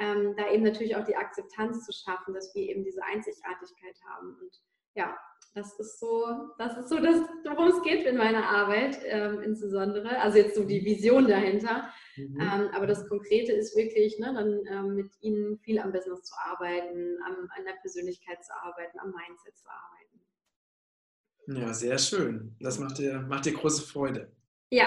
[0.00, 4.36] ähm, da eben natürlich auch die Akzeptanz zu schaffen, dass wir eben diese Einzigartigkeit haben.
[4.40, 4.60] Und
[4.94, 5.16] ja,
[5.54, 6.24] das ist so,
[6.58, 10.18] das ist so das, worum es geht in meiner Arbeit, ähm, insbesondere.
[10.18, 10.84] Also jetzt so die mhm.
[10.84, 11.90] Vision dahinter.
[12.16, 12.40] Mhm.
[12.40, 16.34] Ähm, aber das Konkrete ist wirklich, ne, dann ähm, mit ihnen viel am Business zu
[16.42, 20.12] arbeiten, am, an der Persönlichkeit zu arbeiten, am Mindset zu arbeiten.
[21.60, 22.56] Ja, sehr schön.
[22.60, 24.30] Das macht dir, macht dir große Freude.
[24.72, 24.86] Ja.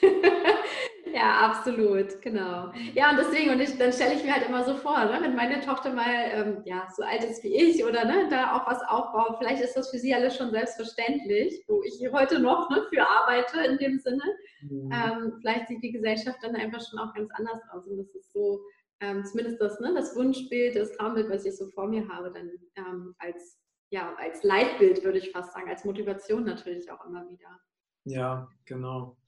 [1.12, 2.72] ja, absolut, genau.
[2.94, 5.36] Ja, und deswegen, und ich, dann stelle ich mir halt immer so vor, ne, wenn
[5.36, 8.80] meine Tochter mal ähm, ja, so alt ist wie ich oder ne, da auch was
[8.88, 13.06] aufbaut, vielleicht ist das für sie alles schon selbstverständlich, wo ich heute noch ne, für
[13.06, 14.22] arbeite in dem Sinne.
[14.62, 14.90] Mhm.
[14.90, 17.86] Ähm, vielleicht sieht die Gesellschaft dann einfach schon auch ganz anders aus.
[17.86, 18.62] Und das ist so,
[19.00, 22.50] ähm, zumindest das, ne, das Wunschbild, das Traumbild, was ich so vor mir habe, dann
[22.76, 23.60] ähm, als,
[23.90, 27.60] ja, als Leitbild, würde ich fast sagen, als Motivation natürlich auch immer wieder.
[28.08, 29.18] Ja, genau.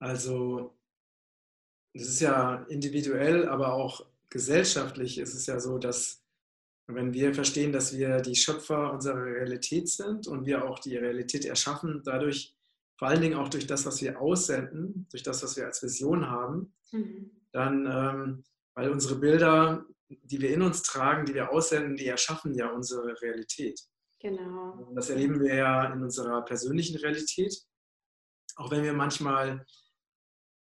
[0.00, 0.74] Also,
[1.94, 6.24] das ist ja individuell, aber auch gesellschaftlich ist es ja so, dass
[6.86, 11.44] wenn wir verstehen, dass wir die Schöpfer unserer Realität sind und wir auch die Realität
[11.44, 12.56] erschaffen, dadurch
[12.98, 16.28] vor allen Dingen auch durch das, was wir aussenden, durch das, was wir als Vision
[16.28, 17.30] haben, mhm.
[17.52, 22.54] dann, ähm, weil unsere Bilder, die wir in uns tragen, die wir aussenden, die erschaffen
[22.54, 23.80] ja unsere Realität.
[24.20, 24.86] Genau.
[24.88, 27.54] Und das erleben wir ja in unserer persönlichen Realität
[28.60, 29.64] auch wenn wir manchmal,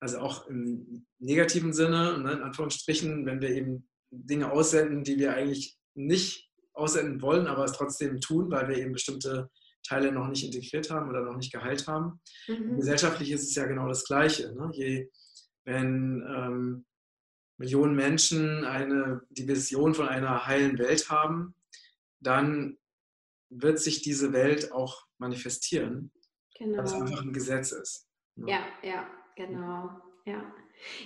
[0.00, 5.34] also auch im negativen Sinne, ne, in Anführungsstrichen, wenn wir eben Dinge aussenden, die wir
[5.34, 9.50] eigentlich nicht aussenden wollen, aber es trotzdem tun, weil wir eben bestimmte
[9.82, 12.20] Teile noch nicht integriert haben oder noch nicht geheilt haben.
[12.48, 12.76] Mhm.
[12.76, 14.54] Gesellschaftlich ist es ja genau das Gleiche.
[14.54, 14.70] Ne?
[14.74, 15.10] Je,
[15.64, 16.84] wenn ähm,
[17.56, 21.54] Millionen Menschen eine, die Vision von einer heilen Welt haben,
[22.20, 22.76] dann
[23.48, 26.12] wird sich diese Welt auch manifestieren.
[26.60, 26.78] Genau.
[26.78, 28.06] Weil es einfach ein Gesetz ist.
[28.36, 29.90] Ja, ja, ja genau.
[30.26, 30.44] Ja.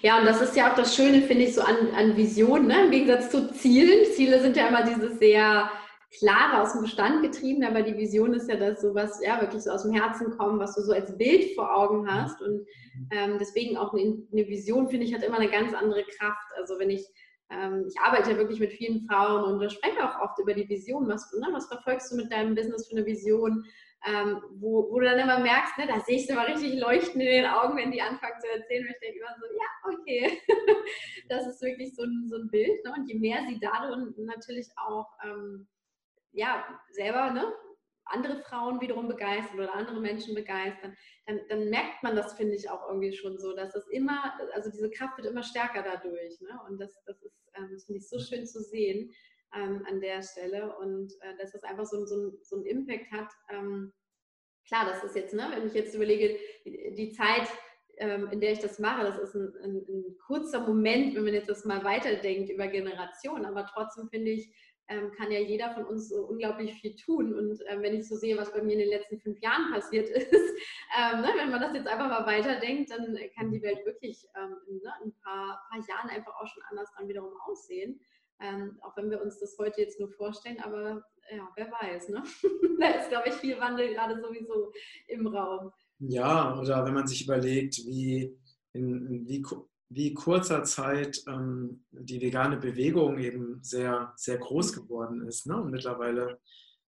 [0.02, 2.84] Ja, und das ist ja auch das Schöne, finde ich, so an, an Visionen, ne?
[2.84, 4.04] im Gegensatz zu Zielen.
[4.12, 5.70] Ziele sind ja immer dieses sehr
[6.18, 9.62] klare, aus dem Bestand getrieben, aber die Vision ist ja das, so was ja wirklich
[9.62, 12.10] so aus dem Herzen kommt, was du so als Bild vor Augen mhm.
[12.10, 12.40] hast.
[12.40, 12.66] Und
[13.10, 16.52] ähm, deswegen auch eine, eine Vision, finde ich, hat immer eine ganz andere Kraft.
[16.56, 17.04] Also wenn ich
[17.50, 21.08] ähm, ich arbeite ja wirklich mit vielen Frauen und spreche auch oft über die Vision.
[21.08, 23.64] Was, ne, was verfolgst du mit deinem Business für eine Vision?
[24.06, 27.26] Ähm, wo, wo, du dann immer merkst, ne, da sehe ich immer richtig leuchten in
[27.26, 28.84] den Augen, wenn die anfangen zu erzählen.
[28.84, 30.40] Und ich denke immer so, ja, okay,
[31.28, 32.84] das ist wirklich so ein, so ein Bild.
[32.84, 32.92] Ne?
[32.96, 35.66] Und je mehr sie darin natürlich auch ähm,
[36.32, 37.52] ja, selber ne,
[38.06, 40.94] andere Frauen wiederum begeistern oder andere Menschen begeistern,
[41.26, 44.70] dann, dann merkt man das, finde ich, auch irgendwie schon so, dass das immer, also
[44.70, 46.40] diese Kraft wird immer stärker dadurch.
[46.40, 46.60] Ne?
[46.68, 47.16] Und das, das
[47.56, 49.10] ähm, das finde ich so schön zu sehen
[49.54, 53.28] ähm, an der Stelle und äh, dass das einfach so, so, so einen Impact hat.
[53.50, 53.92] Ähm,
[54.66, 57.48] klar, das ist jetzt, ne, wenn ich jetzt überlege, die Zeit,
[57.98, 61.34] ähm, in der ich das mache, das ist ein, ein, ein, kurzer Moment, wenn man
[61.34, 64.52] jetzt das mal weiterdenkt über Generationen, aber trotzdem finde ich,
[64.88, 67.34] ähm, kann ja jeder von uns so unglaublich viel tun.
[67.34, 70.08] Und ähm, wenn ich so sehe, was bei mir in den letzten fünf Jahren passiert
[70.10, 70.54] ist,
[70.98, 74.56] ähm, ne, wenn man das jetzt einfach mal weiterdenkt, dann kann die Welt wirklich ähm,
[74.68, 78.00] in ne, ein paar, paar, Jahren einfach auch schon anders dann wiederum aussehen.
[78.44, 82.22] Ähm, auch wenn wir uns das heute jetzt nur vorstellen, aber ja, wer weiß, ne?
[82.80, 84.72] da ist, glaube ich, viel Wandel gerade sowieso
[85.08, 85.72] im Raum.
[85.98, 88.36] Ja, oder wenn man sich überlegt, wie
[88.72, 89.44] in, wie,
[89.88, 95.46] wie kurzer Zeit ähm, die vegane Bewegung eben sehr, sehr groß geworden ist.
[95.46, 95.60] Ne?
[95.60, 96.40] Und mittlerweile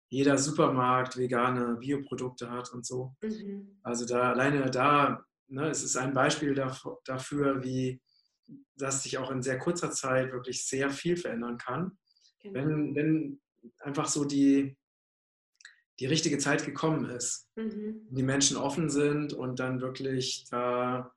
[0.09, 3.15] jeder Supermarkt vegane Bioprodukte hat und so.
[3.21, 3.79] Mhm.
[3.83, 8.01] Also da alleine da, ne, es ist ein Beispiel dafür, wie
[8.75, 11.97] das sich auch in sehr kurzer Zeit wirklich sehr viel verändern kann.
[12.41, 12.55] Genau.
[12.55, 13.41] Wenn, wenn
[13.79, 14.77] einfach so die,
[15.99, 18.07] die richtige Zeit gekommen ist, mhm.
[18.09, 21.11] die Menschen offen sind und dann wirklich da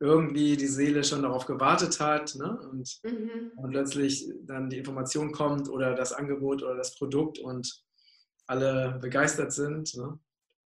[0.00, 2.58] irgendwie die Seele schon darauf gewartet hat ne?
[2.70, 3.52] und, mhm.
[3.56, 7.82] und plötzlich dann die Information kommt oder das Angebot oder das Produkt und
[8.46, 9.94] alle begeistert sind.
[9.96, 10.18] Ne?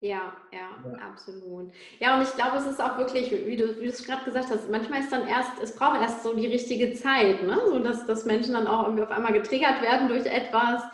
[0.00, 1.72] Ja, ja, ja, absolut.
[1.98, 4.48] Ja, und ich glaube, es ist auch wirklich, wie du, wie du es gerade gesagt
[4.48, 7.58] hast, manchmal ist dann erst, es braucht erst so die richtige Zeit, ne?
[7.66, 10.84] so dass, dass Menschen dann auch irgendwie auf einmal getriggert werden durch etwas.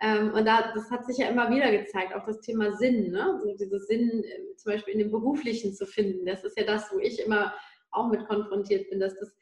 [0.00, 3.38] Ähm, und da, das hat sich ja immer wieder gezeigt, auch das Thema Sinn, ne?
[3.42, 6.24] so dieses Sinn äh, zum Beispiel in dem Beruflichen zu finden.
[6.24, 7.52] Das ist ja das, wo ich immer
[7.90, 9.36] auch mit konfrontiert bin, dass, das,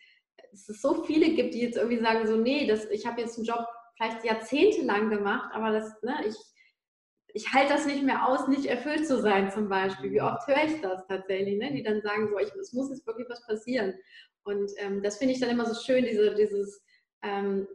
[0.50, 3.38] dass es so viele gibt, die jetzt irgendwie sagen, so, nee, das, ich habe jetzt
[3.38, 3.64] einen Job
[3.96, 6.35] vielleicht jahrzehntelang gemacht, aber das, ne, ich,
[7.34, 10.12] ich halte das nicht mehr aus, nicht erfüllt zu sein zum Beispiel.
[10.12, 11.72] Wie oft höre ich das tatsächlich, ne?
[11.72, 13.94] die dann sagen, so, ich, es muss jetzt wirklich was passieren.
[14.44, 16.82] Und ähm, das finde ich dann immer so schön, diese, dieses,
[17.22, 17.66] ähm,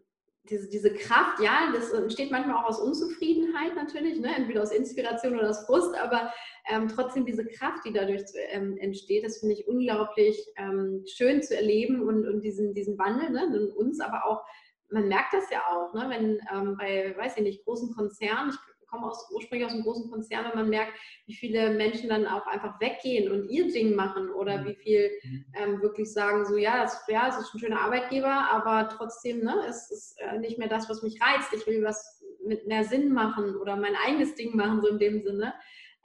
[0.49, 4.35] diese, diese Kraft, ja, das entsteht manchmal auch aus Unzufriedenheit natürlich, ne?
[4.35, 6.31] entweder aus Inspiration oder aus Frust, aber
[6.69, 11.55] ähm, trotzdem diese Kraft, die dadurch ähm, entsteht, das finde ich unglaublich ähm, schön zu
[11.55, 13.45] erleben und, und diesen, diesen Wandel ne?
[13.55, 14.43] in uns, aber auch,
[14.89, 16.09] man merkt das ja auch, ne?
[16.09, 20.10] wenn ähm, bei, weiß ich nicht, großen Konzernen, ich komme aus, ursprünglich aus einem großen
[20.10, 20.93] Konzern und man merkt,
[21.25, 24.65] wie viele Menschen dann auch einfach weggehen und ihr Ding machen oder mhm.
[24.67, 25.45] wie viel mhm.
[25.55, 29.63] ähm, wirklich sagen, so ja, das, ja, es ist ein schöner Arbeitgeber, aber trotzdem, ne,
[29.67, 31.53] es ist äh, nicht mehr das, was mich reizt.
[31.53, 35.21] Ich will was mit mehr Sinn machen oder mein eigenes Ding machen, so in dem
[35.21, 35.53] Sinne.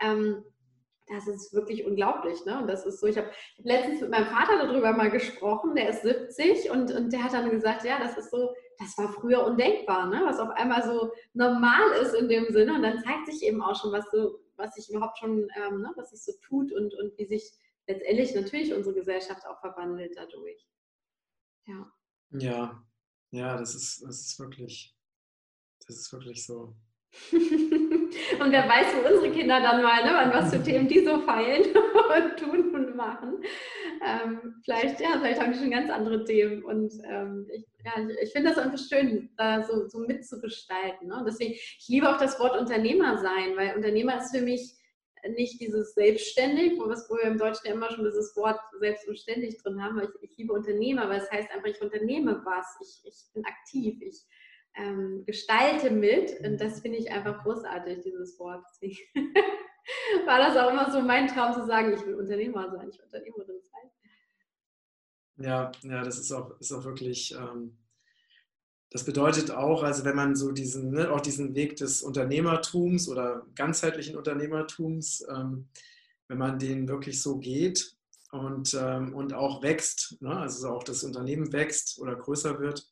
[0.01, 0.45] Ähm,
[1.13, 2.45] das ist wirklich unglaublich.
[2.45, 2.61] Ne?
[2.61, 5.91] Und das ist so, ich habe hab letztens mit meinem Vater darüber mal gesprochen, der
[5.91, 9.47] ist 70 und, und der hat dann gesagt, ja, das ist so, das war früher
[9.47, 10.23] undenkbar, ne?
[10.25, 12.75] was auf einmal so normal ist in dem Sinne.
[12.75, 15.93] Und dann zeigt sich eben auch schon, was so, was sich überhaupt schon, ähm, ne,
[15.97, 17.53] was sich so tut und, und wie sich
[17.87, 20.67] letztendlich natürlich unsere Gesellschaft auch verwandelt dadurch.
[21.67, 21.93] Ja.
[22.31, 22.83] Ja,
[23.31, 24.97] ja, das ist, das ist wirklich,
[25.87, 26.75] das ist wirklich so.
[27.33, 31.21] Und wer weiß, wo unsere Kinder dann mal, ne, an was für Themen die so
[31.21, 33.43] feilen und tun und machen.
[34.03, 36.65] Ähm, vielleicht, ja, vielleicht haben die schon ganz andere Themen.
[36.65, 41.09] Und ähm, ich, ja, ich, ich finde das einfach schön, da so, so mitzugestalten.
[41.09, 41.23] Ne?
[41.27, 44.75] Deswegen, ich liebe auch das Wort Unternehmer sein, weil Unternehmer ist für mich
[45.37, 49.63] nicht dieses selbstständig, wo wir im Deutschen ja immer schon dieses Wort selbst und ständig
[49.63, 50.01] drin haben.
[50.01, 54.01] Ich, ich liebe Unternehmer, weil es heißt einfach, ich unternehme was, ich, ich bin aktiv,
[54.01, 54.23] ich
[54.77, 56.41] ähm, gestalte mit.
[56.45, 58.65] Und das finde ich einfach großartig, dieses Wort.
[58.71, 58.99] Deswegen
[60.27, 63.05] war das auch immer so mein Traum zu sagen, ich will Unternehmer sein, ich will
[63.05, 63.91] Unternehmerin sein.
[65.45, 67.77] Ja, ja, das ist auch, ist auch wirklich, ähm,
[68.91, 73.47] das bedeutet auch, also wenn man so diesen, ne, auch diesen Weg des Unternehmertums oder
[73.55, 75.69] ganzheitlichen Unternehmertums, ähm,
[76.29, 77.97] wenn man den wirklich so geht
[78.31, 82.92] und, ähm, und auch wächst, ne, also auch das Unternehmen wächst oder größer wird,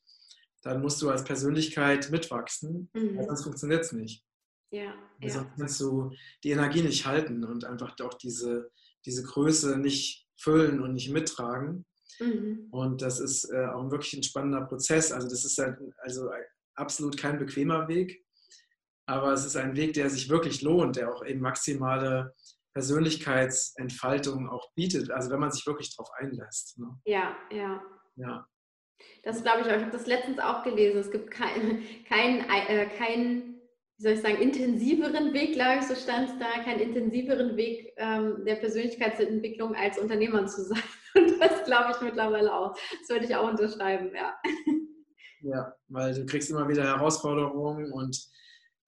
[0.61, 3.23] dann musst du als Persönlichkeit mitwachsen, mhm.
[3.23, 4.23] sonst funktioniert es nicht.
[4.71, 5.29] Ja, ja.
[5.29, 6.11] Sonst kannst du
[6.43, 8.71] die Energie nicht halten und einfach auch diese,
[9.05, 11.85] diese Größe nicht füllen und nicht mittragen.
[12.19, 12.67] Mhm.
[12.71, 15.11] Und das ist äh, auch wirklich ein spannender Prozess.
[15.11, 16.29] Also das ist halt, also
[16.75, 18.23] absolut kein bequemer Weg,
[19.05, 22.33] aber es ist ein Weg, der sich wirklich lohnt, der auch eben maximale
[22.73, 25.11] Persönlichkeitsentfaltung auch bietet.
[25.11, 26.79] Also wenn man sich wirklich darauf einlässt.
[26.79, 26.97] Ne?
[27.05, 27.81] Ja, ja.
[28.15, 28.47] Ja.
[29.23, 29.75] Das glaube ich auch.
[29.75, 30.99] Ich habe das letztens auch gelesen.
[30.99, 33.55] Es gibt keinen kein, äh, kein,
[33.97, 37.93] wie soll ich sagen, intensiveren Weg, glaube ich, so stand es da, keinen intensiveren Weg
[37.97, 40.83] ähm, der Persönlichkeitsentwicklung als Unternehmer zu sein.
[41.15, 42.73] Und das glaube ich mittlerweile auch.
[42.73, 44.33] Das würde ich auch unterschreiben, ja.
[45.41, 48.29] Ja, weil du kriegst immer wieder Herausforderungen und,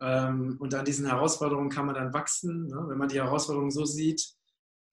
[0.01, 2.85] ähm, und an diesen Herausforderungen kann man dann wachsen, ne?
[2.87, 4.23] wenn man die Herausforderungen so sieht.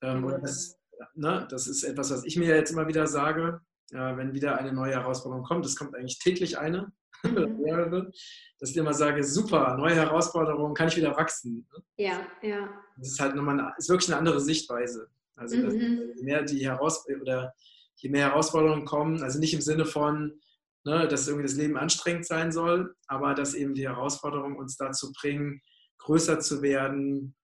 [0.03, 0.41] Ähm, mhm.
[0.41, 0.81] das,
[1.15, 1.47] ne?
[1.51, 3.61] das ist etwas, was ich mir jetzt immer wieder sage
[3.93, 5.67] äh, wenn wieder eine neue Herausforderung kommt.
[5.67, 7.61] Es kommt eigentlich täglich eine mhm.
[7.61, 8.11] mehrere,
[8.59, 11.67] dass ich immer sage, super, neue Herausforderung, kann ich wieder wachsen.
[11.73, 11.83] Ne?
[11.97, 12.69] Ja, ja.
[12.97, 15.09] Das ist halt nochmal, ist wirklich eine andere Sichtweise.
[15.37, 16.13] Also mhm.
[16.17, 17.55] je mehr die Heraus oder
[17.97, 20.41] je mehr Herausforderungen kommen, also nicht im Sinne von,
[20.85, 25.13] ne, dass irgendwie das Leben anstrengend sein soll, aber dass eben die Herausforderungen uns dazu
[25.13, 25.61] bringen,
[25.99, 27.35] größer zu werden,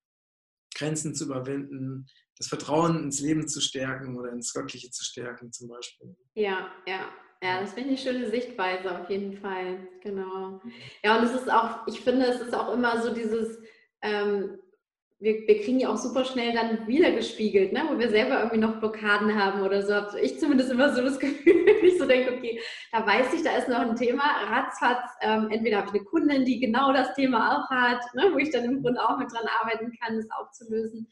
[0.74, 5.68] Grenzen zu überwinden, das Vertrauen ins Leben zu stärken oder ins Göttliche zu stärken zum
[5.68, 6.14] Beispiel.
[6.34, 7.08] Ja, ja.
[7.42, 9.86] Ja, das finde ich eine schöne Sichtweise auf jeden Fall.
[10.02, 10.60] Genau.
[11.04, 13.58] Ja, und es ist auch, ich finde, es ist auch immer so dieses,
[14.00, 14.58] ähm,
[15.18, 17.84] wir, wir kriegen ja auch super schnell dann wieder gespiegelt, ne?
[17.90, 19.94] wo wir selber irgendwie noch Blockaden haben oder so.
[19.94, 22.60] Habe ich zumindest immer so das Gefühl, wenn ich so denke, okay,
[22.92, 24.24] da weiß ich, da ist noch ein Thema.
[24.50, 28.30] Ratzfatz, ähm, entweder habe ich eine Kundin, die genau das Thema auch hat, ne?
[28.32, 31.08] wo ich dann im Grunde auch mit dran arbeiten kann, das aufzulösen.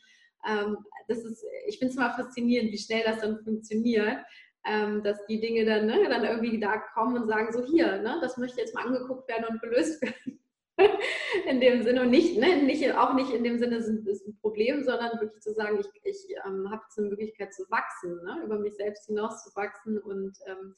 [0.47, 0.79] Ähm,
[1.09, 4.19] das ist, ich finde es immer faszinierend, wie schnell das dann funktioniert.
[4.67, 8.17] Ähm, dass die Dinge dann, ne, dann irgendwie da kommen und sagen, so hier, ne,
[8.23, 10.41] das möchte jetzt mal angeguckt werden und gelöst werden.
[11.47, 14.39] in dem Sinne und nicht, ne, nicht, auch nicht in dem Sinne ist, ist ein
[14.41, 18.43] Problem, sondern wirklich zu sagen, ich, ich ähm, habe jetzt eine Möglichkeit zu wachsen, ne,
[18.45, 20.75] über mich selbst hinaus zu wachsen und ähm,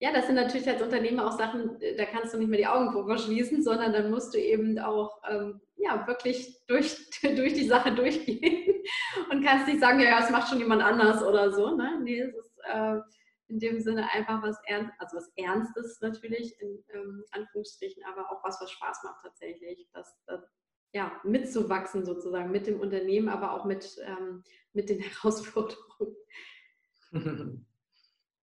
[0.00, 2.92] ja, das sind natürlich als Unternehmer auch Sachen, da kannst du nicht mehr die Augen
[2.92, 7.94] vor verschließen, sondern dann musst du eben auch ähm, ja, wirklich durch, durch die Sache
[7.94, 8.82] durchgehen
[9.30, 11.76] und kannst nicht sagen, ja, das macht schon jemand anders oder so.
[11.76, 12.00] Ne?
[12.02, 12.98] Nee, es ist äh,
[13.48, 18.42] in dem Sinne einfach was Ernst, also was Ernstes natürlich, in ähm, Anführungsstrichen, aber auch
[18.42, 20.40] was, was Spaß macht tatsächlich, das, das
[20.92, 24.42] ja, mitzuwachsen sozusagen mit dem Unternehmen, aber auch mit, ähm,
[24.72, 26.16] mit den Herausforderungen.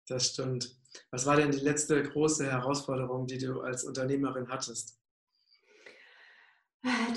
[0.07, 0.75] Das stimmt.
[1.11, 4.98] Was war denn die letzte große Herausforderung, die du als Unternehmerin hattest?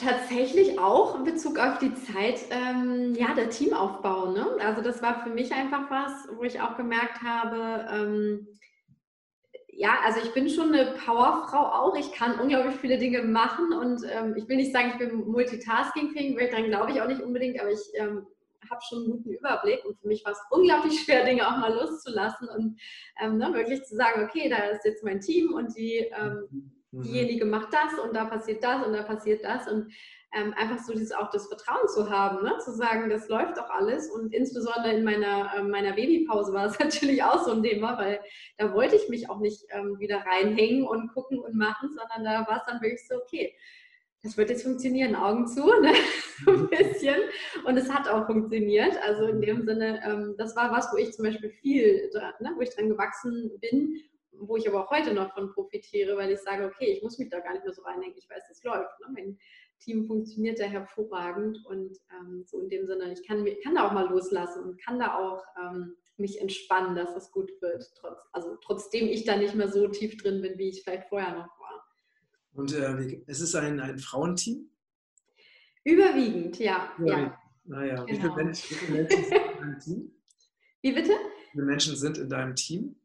[0.00, 4.32] Tatsächlich auch in Bezug auf die Zeit, ähm, ja, der Teamaufbau.
[4.32, 4.44] Ne?
[4.60, 8.48] Also das war für mich einfach was, wo ich auch gemerkt habe, ähm,
[9.74, 11.96] ja, also ich bin schon eine Powerfrau auch.
[11.96, 16.36] Ich kann unglaublich viele Dinge machen und ähm, ich will nicht sagen, ich bin multitaskingfähig,
[16.36, 18.26] weil daran glaube ich auch nicht unbedingt, aber ich ähm,
[18.70, 21.72] habe schon einen guten Überblick und für mich war es unglaublich schwer, Dinge auch mal
[21.72, 22.80] loszulassen und
[23.20, 27.02] ähm, ne, wirklich zu sagen, okay, da ist jetzt mein Team und die ähm, Mhm.
[27.02, 29.92] diejenige macht das und da passiert das und da passiert das und
[30.34, 32.56] ähm, einfach so dieses auch das Vertrauen zu haben, ne?
[32.64, 36.78] zu sagen, das läuft doch alles und insbesondere in meiner, äh, meiner Babypause war es
[36.78, 38.20] natürlich auch so ein Thema, weil
[38.56, 42.48] da wollte ich mich auch nicht ähm, wieder reinhängen und gucken und machen, sondern da
[42.48, 43.54] war es dann wirklich so, okay,
[44.22, 45.92] das wird jetzt funktionieren, Augen zu, ne?
[46.46, 47.16] ein bisschen.
[47.64, 48.96] Und es hat auch funktioniert.
[49.02, 52.60] Also in dem Sinne, ähm, das war was, wo ich zum Beispiel viel, ne, wo
[52.60, 54.00] ich dran gewachsen bin
[54.38, 57.30] wo ich aber auch heute noch von profitiere, weil ich sage, okay, ich muss mich
[57.30, 59.00] da gar nicht mehr so reindenken, ich weiß, das läuft.
[59.00, 59.06] Ne?
[59.12, 59.38] Mein
[59.78, 63.92] Team funktioniert da hervorragend und ähm, so in dem Sinne, ich kann, kann da auch
[63.92, 68.56] mal loslassen und kann da auch ähm, mich entspannen, dass das gut wird, trotz, also
[68.64, 71.86] trotzdem ich da nicht mehr so tief drin bin, wie ich vielleicht vorher noch war.
[72.54, 74.70] Und äh, es ist ein, ein Frauenteam?
[75.84, 76.92] Überwiegend, ja.
[77.04, 77.38] ja.
[77.64, 78.06] Naja, genau.
[78.06, 80.14] wie viele Menschen sind in deinem Team?
[80.82, 81.10] Wie bitte?
[81.10, 82.96] Wie viele Menschen sind in deinem Team?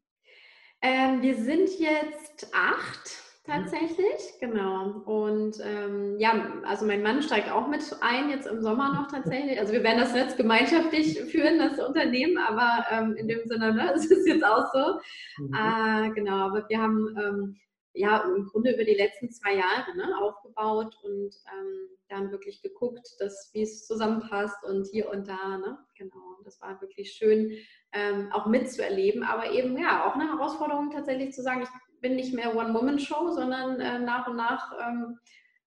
[0.80, 3.10] Ähm, wir sind jetzt acht
[3.46, 3.52] mhm.
[3.52, 5.02] tatsächlich, genau.
[5.04, 9.58] Und ähm, ja, also mein Mann steigt auch mit ein, jetzt im Sommer noch tatsächlich.
[9.58, 13.92] Also wir werden das jetzt gemeinschaftlich führen, das Unternehmen, aber ähm, in dem Sinne, ne,
[13.96, 15.00] es ist jetzt auch so.
[15.42, 15.54] Mhm.
[15.54, 17.56] Äh, genau, aber wir haben ähm,
[17.92, 23.16] ja im Grunde über die letzten zwei Jahre ne, aufgebaut und ähm, dann wirklich geguckt,
[23.18, 25.78] dass wie es zusammenpasst und hier und da, ne?
[25.96, 26.36] Genau.
[26.38, 27.52] Und das war wirklich schön,
[27.92, 32.34] ähm, auch mitzuerleben, aber eben ja auch eine Herausforderung tatsächlich zu sagen, ich bin nicht
[32.34, 35.18] mehr One-Woman-Show, sondern äh, nach und nach ähm,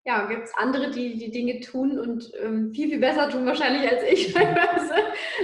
[0.04, 3.88] ja, gibt es andere, die die Dinge tun und ähm, viel, viel besser tun wahrscheinlich
[3.90, 4.34] als ich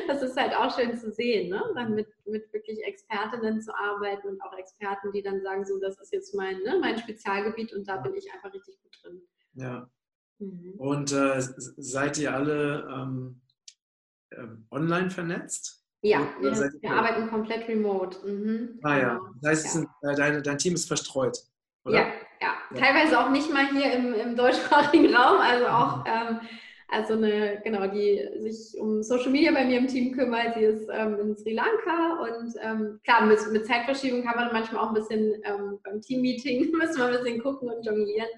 [0.07, 1.61] das ist halt auch schön zu sehen, ne?
[1.75, 5.99] dann mit, mit wirklich Expertinnen zu arbeiten und auch Experten, die dann sagen, so, das
[5.99, 9.21] ist jetzt mein, ne, mein Spezialgebiet und da bin ich einfach richtig gut drin.
[9.53, 9.89] Ja.
[10.39, 10.73] Mhm.
[10.77, 13.41] Und äh, seid ihr alle ähm,
[14.31, 15.76] äh, online vernetzt?
[16.09, 18.17] Ja, wir, wir arbeiten komplett remote.
[18.25, 18.79] Mhm.
[18.83, 19.29] Ah ja, genau.
[19.41, 19.71] das heißt, ja.
[19.71, 21.37] Sind, äh, dein, dein Team ist verstreut,
[21.85, 21.95] oder?
[21.95, 22.05] Ja,
[22.41, 22.53] ja.
[22.75, 26.39] Teilweise auch nicht mal hier im, im deutschsprachigen Raum, also auch ähm,
[26.89, 30.87] also eine, genau, die sich um Social Media bei mir im Team kümmert, sie ist
[30.89, 34.93] ähm, in Sri Lanka und ähm, klar, mit, mit, Zeitverschiebung kann man manchmal auch ein
[34.93, 38.29] bisschen ähm, beim Teammeeting müssen wir ein bisschen gucken und jonglieren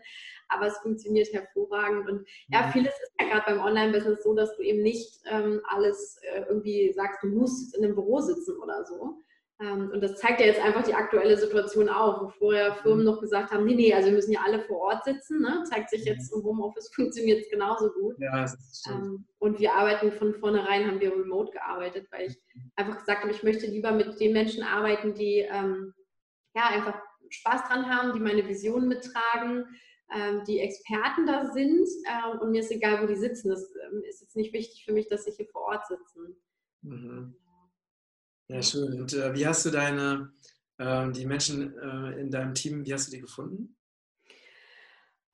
[0.50, 2.10] aber es funktioniert hervorragend.
[2.10, 2.72] Und ja, mhm.
[2.72, 6.92] vieles ist ja gerade beim Online-Business so, dass du eben nicht ähm, alles äh, irgendwie
[6.94, 9.24] sagst, du musst in einem Büro sitzen oder so.
[9.62, 13.12] Ähm, und das zeigt ja jetzt einfach die aktuelle Situation auch, wo vorher Firmen mhm.
[13.12, 15.42] noch gesagt haben, nee, nee, also wir müssen ja alle vor Ort sitzen.
[15.42, 15.64] Ne?
[15.70, 16.40] Zeigt sich jetzt mhm.
[16.40, 18.16] im Homeoffice funktioniert es genauso gut.
[18.20, 22.38] Ja, das ähm, und wir arbeiten von vornherein, haben wir remote gearbeitet, weil ich
[22.76, 25.94] einfach gesagt habe, ich möchte lieber mit den Menschen arbeiten, die ähm,
[26.56, 29.66] ja einfach Spaß dran haben, die meine Vision mittragen,
[30.48, 33.50] die Experten da sind ähm, und mir ist egal, wo die sitzen.
[33.50, 36.36] Das ähm, ist jetzt nicht wichtig für mich, dass sie hier vor Ort sitzen.
[36.82, 37.36] Mhm.
[38.48, 39.02] Ja, schön.
[39.02, 40.34] Und äh, wie hast du deine,
[40.80, 43.76] äh, die Menschen äh, in deinem Team, wie hast du die gefunden?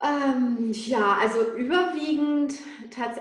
[0.02, 2.54] Ähm, ja, also überwiegend,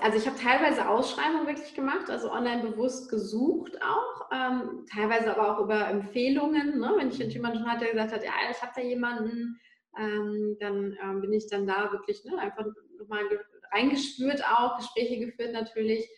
[0.01, 5.55] also ich habe teilweise Ausschreibungen wirklich gemacht, also online bewusst gesucht auch, ähm, teilweise aber
[5.55, 6.93] auch über Empfehlungen, ne?
[6.97, 9.57] wenn ich jemanden hatte, der gesagt hat, ja, ich habe da jemanden,
[9.97, 12.65] ähm, dann ähm, bin ich dann da wirklich ne, einfach
[12.97, 13.23] nochmal
[13.71, 16.09] reingespürt auch, Gespräche geführt natürlich.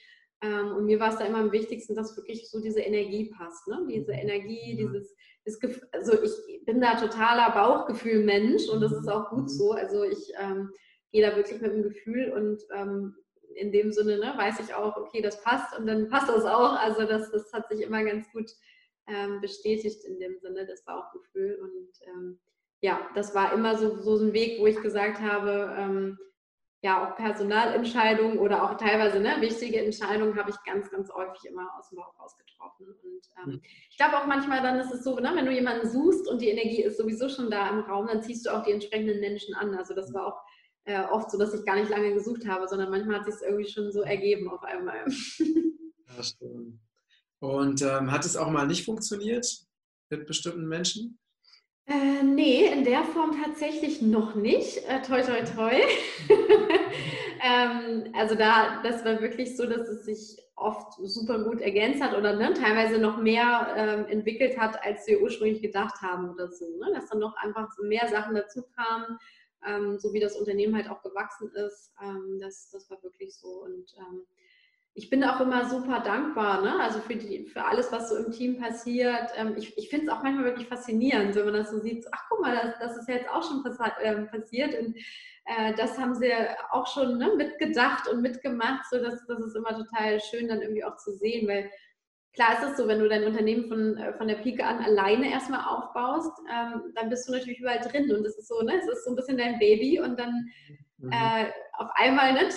[0.42, 3.68] Ähm, und mir war es da immer am wichtigsten, dass wirklich so diese Energie passt.
[3.68, 3.86] Ne?
[3.90, 4.20] Diese mhm.
[4.20, 4.78] Energie, mhm.
[4.78, 5.16] dieses,
[5.46, 9.50] dieses also ich bin da totaler Bauchgefühl-Mensch und das ist auch gut mhm.
[9.50, 9.72] so.
[9.72, 10.72] Also ich ähm,
[11.12, 13.16] gehe da wirklich mit dem Gefühl und ähm,
[13.56, 16.74] in dem Sinne ne, weiß ich auch, okay, das passt und dann passt das auch.
[16.80, 18.52] Also das, das hat sich immer ganz gut
[19.08, 21.58] ähm, bestätigt in dem Sinne, das Bauchgefühl.
[21.62, 21.90] Und
[22.82, 26.18] ja, das war immer so, so ein Weg, wo ich gesagt habe, ähm,
[26.84, 31.68] ja, auch Personalentscheidungen oder auch teilweise ne, wichtige Entscheidungen habe ich ganz, ganz häufig immer
[31.78, 32.86] aus dem Bauch raus getroffen.
[33.04, 33.62] Und ähm, mhm.
[33.90, 36.50] ich glaube auch manchmal dann ist es so, ne, wenn du jemanden suchst und die
[36.50, 39.74] Energie ist sowieso schon da im Raum, dann ziehst du auch die entsprechenden Menschen an.
[39.74, 40.40] Also das war auch
[40.84, 43.48] äh, oft so, dass ich gar nicht lange gesucht habe, sondern manchmal hat es sich
[43.48, 45.04] irgendwie schon so ergeben auf einmal.
[46.16, 46.80] Ja, stimmt.
[47.40, 49.46] Und ähm, hat es auch mal nicht funktioniert
[50.10, 51.20] mit bestimmten Menschen?
[51.90, 54.78] Äh, nee, in der Form tatsächlich noch nicht.
[54.90, 55.72] Äh, toi, toi, toi.
[57.42, 62.18] ähm, also da, das war wirklich so, dass es sich oft super gut ergänzt hat
[62.18, 66.66] oder ne, teilweise noch mehr ähm, entwickelt hat, als wir ursprünglich gedacht haben oder so.
[66.78, 66.92] Ne?
[66.94, 69.18] Dass dann noch einfach mehr Sachen dazu kamen,
[69.66, 71.94] ähm, so wie das Unternehmen halt auch gewachsen ist.
[72.04, 73.48] Ähm, das, das war wirklich so.
[73.64, 74.26] Und ähm,
[74.98, 76.80] ich bin auch immer super dankbar, ne?
[76.80, 79.30] also für, die, für alles, was so im Team passiert.
[79.36, 82.10] Ähm, ich ich finde es auch manchmal wirklich faszinierend, wenn man das so sieht, so,
[82.12, 84.74] ach guck mal, das, das ist jetzt auch schon pass äh, passiert.
[84.74, 84.98] Und
[85.45, 86.32] äh, das haben sie
[86.72, 90.84] auch schon ne, mitgedacht und mitgemacht, so dass das ist immer total schön dann irgendwie
[90.84, 91.70] auch zu sehen, weil
[92.34, 95.30] klar ist es so, wenn du dein Unternehmen von, äh, von der Pike an alleine
[95.30, 98.12] erstmal aufbaust, ähm, dann bist du natürlich überall drin.
[98.12, 100.48] Und es ist so, ne, es ist so ein bisschen dein Baby und dann
[101.00, 101.12] Mhm.
[101.12, 102.50] Äh, auf einmal ne,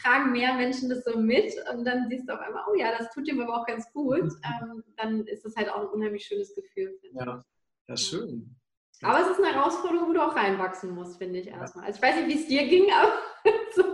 [0.00, 3.10] tragen mehr Menschen das so mit und dann siehst du auf einmal, oh ja, das
[3.10, 4.22] tut dem aber auch ganz gut.
[4.22, 4.40] Mhm.
[4.44, 6.98] Ähm, dann ist das halt auch ein unheimlich schönes Gefühl.
[7.12, 7.42] Ja,
[7.88, 8.54] ja, schön.
[9.02, 11.86] Aber es ist eine Herausforderung, wo du auch reinwachsen musst, finde ich erstmal.
[11.86, 13.12] Also ich weiß nicht, wie es dir ging, aber
[13.74, 13.84] so,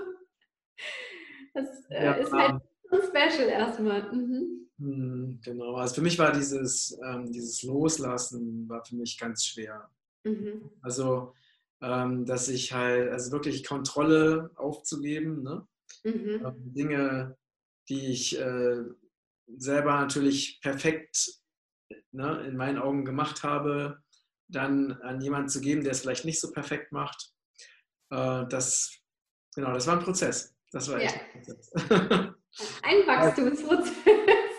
[1.55, 4.13] das äh, ja, ist halt so special erstmal.
[4.13, 4.69] Mhm.
[4.79, 5.41] mhm.
[5.45, 9.89] Genau, also für mich war dieses, ähm, dieses Loslassen war für mich ganz schwer.
[10.25, 10.71] Mhm.
[10.83, 11.35] Also
[11.83, 15.67] ähm, dass ich halt, also wirklich Kontrolle aufzugeben, ne?
[16.05, 16.47] Mhm.
[16.47, 17.37] Ähm, Dinge,
[17.89, 18.83] die ich äh,
[19.57, 21.41] selber natürlich perfekt
[22.13, 24.03] ne, in meinen Augen gemacht habe,
[24.49, 27.33] dann an jemanden zu geben, der es vielleicht nicht so perfekt macht.
[28.11, 28.93] Äh, das,
[29.55, 30.55] genau, das war ein Prozess.
[30.71, 31.21] Das war echt ja.
[31.21, 31.73] ein Prozess.
[32.83, 33.93] Ein Wachstumsprozess.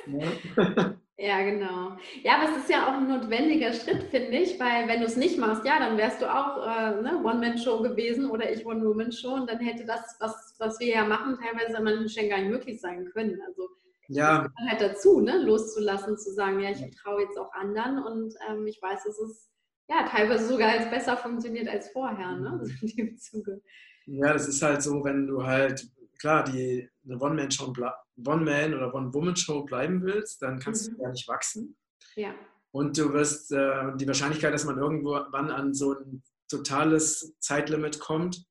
[0.05, 0.99] Ja.
[1.23, 1.95] Ja, genau.
[2.21, 5.15] Ja, aber es ist ja auch ein notwendiger Schritt, finde ich, weil wenn du es
[5.15, 9.49] nicht machst, ja, dann wärst du auch äh, ne, One-Man-Show gewesen oder ich One-Woman-Show und
[9.49, 12.81] dann hätte das, was, was wir ja machen, teilweise an manchen Stellen gar nicht möglich
[12.81, 13.39] sein können.
[13.47, 13.69] Also
[14.09, 14.51] ja.
[14.69, 18.81] halt dazu, ne, loszulassen, zu sagen, ja, ich vertraue jetzt auch anderen und ähm, ich
[18.81, 19.49] weiß, dass es
[19.87, 22.77] ja teilweise sogar jetzt besser funktioniert als vorher, ne, mhm.
[22.81, 23.61] in dem Zuge.
[24.07, 25.87] Ja, das ist halt so, wenn du halt,
[26.19, 27.71] klar, die eine One-Man-Show
[28.17, 30.95] One-Man- oder One-Woman-Show bleiben willst, dann kannst mhm.
[30.95, 31.77] du gar nicht wachsen.
[32.15, 32.33] Ja.
[32.71, 38.45] Und du wirst, äh, die Wahrscheinlichkeit, dass man irgendwann an so ein totales Zeitlimit kommt,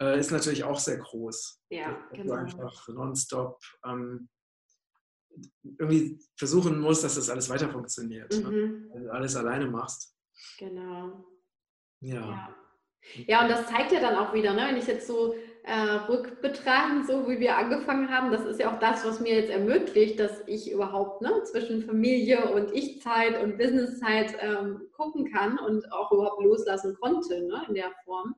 [0.00, 1.60] äh, ist natürlich auch sehr groß.
[1.70, 2.34] Ja, dass genau.
[2.34, 4.28] du einfach nonstop ähm,
[5.78, 8.32] irgendwie versuchen musst, dass das alles weiter funktioniert.
[8.32, 8.50] Ne?
[8.50, 8.54] Mhm.
[8.54, 8.90] Ne?
[8.92, 10.14] Wenn du alles alleine machst.
[10.58, 11.24] Genau.
[12.00, 12.20] Ja.
[12.20, 12.56] ja.
[13.26, 14.66] Ja, und das zeigt ja dann auch wieder, ne?
[14.68, 15.34] wenn ich jetzt so
[15.64, 19.50] äh, rückbetragen, so wie wir angefangen haben, das ist ja auch das, was mir jetzt
[19.50, 25.92] ermöglicht, dass ich überhaupt ne, zwischen Familie und Ich-Zeit und Business-Zeit ähm, gucken kann und
[25.92, 28.34] auch überhaupt loslassen konnte ne, in der Form.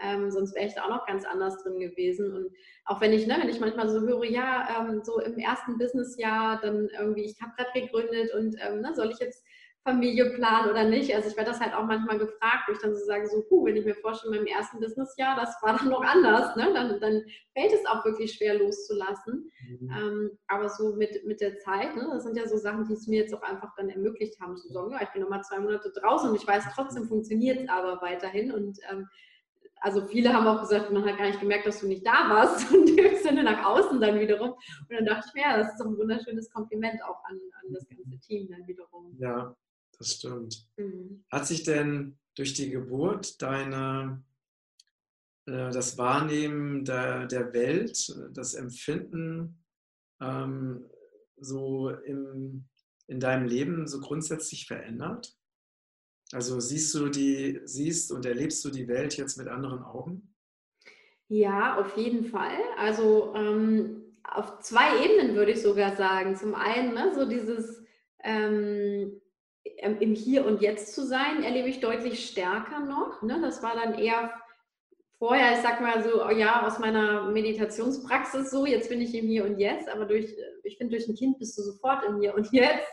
[0.00, 2.32] Ähm, sonst wäre ich da auch noch ganz anders drin gewesen.
[2.32, 2.52] Und
[2.84, 6.60] auch wenn ich, ne, wenn ich manchmal so höre, ja, ähm, so im ersten Businessjahr,
[6.60, 9.42] dann irgendwie, ich habe gerade gegründet und ähm, ne, soll ich jetzt
[9.88, 11.14] Familie planen oder nicht.
[11.14, 13.64] Also ich werde das halt auch manchmal gefragt, wo ich dann so sage, so, puh,
[13.64, 16.70] wenn ich mir vorstelle, meinem ersten Businessjahr, das war dann noch anders, ne?
[16.74, 17.24] dann, dann
[17.54, 19.50] fällt es auch wirklich schwer loszulassen.
[19.66, 19.90] Mhm.
[19.90, 22.06] Ähm, aber so mit, mit der Zeit, ne?
[22.12, 24.68] das sind ja so Sachen, die es mir jetzt auch einfach dann ermöglicht haben, zu
[24.68, 27.68] sagen, ja, ich bin noch mal zwei Monate draußen und ich weiß, trotzdem funktioniert es
[27.68, 29.08] aber weiterhin und ähm,
[29.80, 32.70] also viele haben auch gesagt, man hat gar nicht gemerkt, dass du nicht da warst
[32.74, 34.50] und im Sinne nach außen dann wiederum.
[34.50, 37.72] Und dann dachte ich mir, ja, das ist doch ein wunderschönes Kompliment auch an, an
[37.72, 39.16] das ganze Team dann wiederum.
[39.20, 39.54] Ja,
[39.98, 40.66] das stimmt.
[40.76, 41.24] Mhm.
[41.30, 44.22] Hat sich denn durch die Geburt deine,
[45.46, 49.64] äh, das Wahrnehmen der, der Welt, das Empfinden
[50.20, 50.88] ähm,
[51.36, 52.68] so im,
[53.08, 55.36] in deinem Leben so grundsätzlich verändert?
[56.32, 60.34] Also siehst du die, siehst und erlebst du die Welt jetzt mit anderen Augen?
[61.28, 62.58] Ja, auf jeden Fall.
[62.78, 66.36] Also ähm, auf zwei Ebenen würde ich sogar sagen.
[66.36, 67.82] Zum einen ne, so dieses
[68.22, 69.20] ähm,
[69.82, 73.22] im Hier und Jetzt zu sein, erlebe ich deutlich stärker noch.
[73.22, 73.38] Ne?
[73.40, 74.32] Das war dann eher
[75.18, 79.26] vorher, ich sag mal so, oh ja, aus meiner Meditationspraxis so, jetzt bin ich im
[79.26, 82.34] Hier und Jetzt, aber durch, ich finde, durch ein Kind bist du sofort im Hier
[82.34, 82.88] und Jetzt.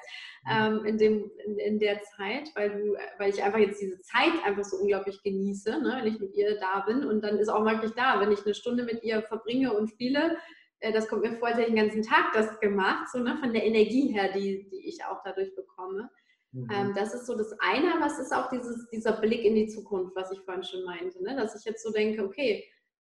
[0.48, 4.32] Ähm, in, dem, in, in, der Zeit, weil, du, weil ich einfach jetzt diese Zeit
[4.46, 7.04] einfach so unglaublich genieße, ne, wenn ich mit ihr da bin.
[7.04, 10.38] Und dann ist auch wirklich da, wenn ich eine Stunde mit ihr verbringe und spiele,
[10.82, 13.38] äh, das kommt mir vor, als hätte ich den ganzen Tag das gemacht, so ne,
[13.42, 16.12] von der Energie her, die, die ich auch dadurch bekomme.
[16.56, 16.70] Mhm.
[16.72, 19.68] Ähm, das ist so das eine, aber es ist auch dieses, dieser Blick in die
[19.68, 21.36] Zukunft, was ich vorhin schon meinte, ne?
[21.36, 22.64] dass ich jetzt so denke, okay,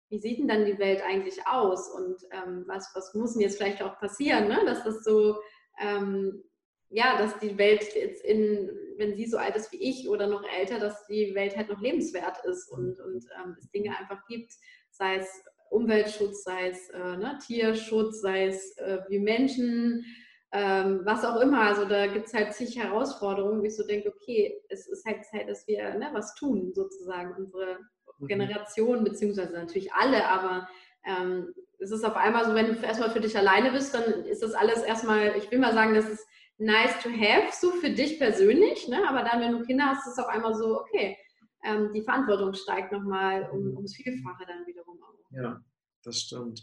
[0.09, 3.57] wie sieht denn dann die Welt eigentlich aus und ähm, was, was muss denn jetzt
[3.57, 4.63] vielleicht auch passieren, ne?
[4.65, 5.37] dass das so,
[5.79, 6.43] ähm,
[6.89, 10.43] ja, dass die Welt jetzt in, wenn sie so alt ist wie ich oder noch
[10.57, 14.51] älter, dass die Welt halt noch lebenswert ist und, und ähm, es Dinge einfach gibt,
[14.91, 15.29] sei es
[15.69, 20.05] Umweltschutz, sei es äh, ne, Tierschutz, sei es äh, wie Menschen,
[20.51, 21.61] ähm, was auch immer.
[21.61, 25.25] Also da gibt es halt zig Herausforderungen, wo ich so denke, okay, es ist halt
[25.25, 27.79] Zeit, dass wir ne, was tun, sozusagen, unsere
[28.19, 28.27] mhm.
[28.27, 30.67] Generation, beziehungsweise natürlich alle, aber
[31.05, 34.41] ähm, es ist auf einmal so, wenn du erstmal für dich alleine bist, dann ist
[34.41, 36.25] das alles erstmal, ich will mal sagen, das ist
[36.57, 39.07] nice to have, so für dich persönlich, ne?
[39.07, 41.17] aber dann, wenn du Kinder hast, ist es auf einmal so, okay,
[41.63, 45.13] ähm, die Verantwortung steigt nochmal um, ums Vielfache dann wiederum auch.
[45.31, 45.61] Ja,
[46.03, 46.61] das stimmt.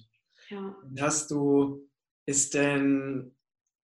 [0.48, 0.76] Ja.
[0.98, 1.88] Hast du,
[2.26, 3.34] ist denn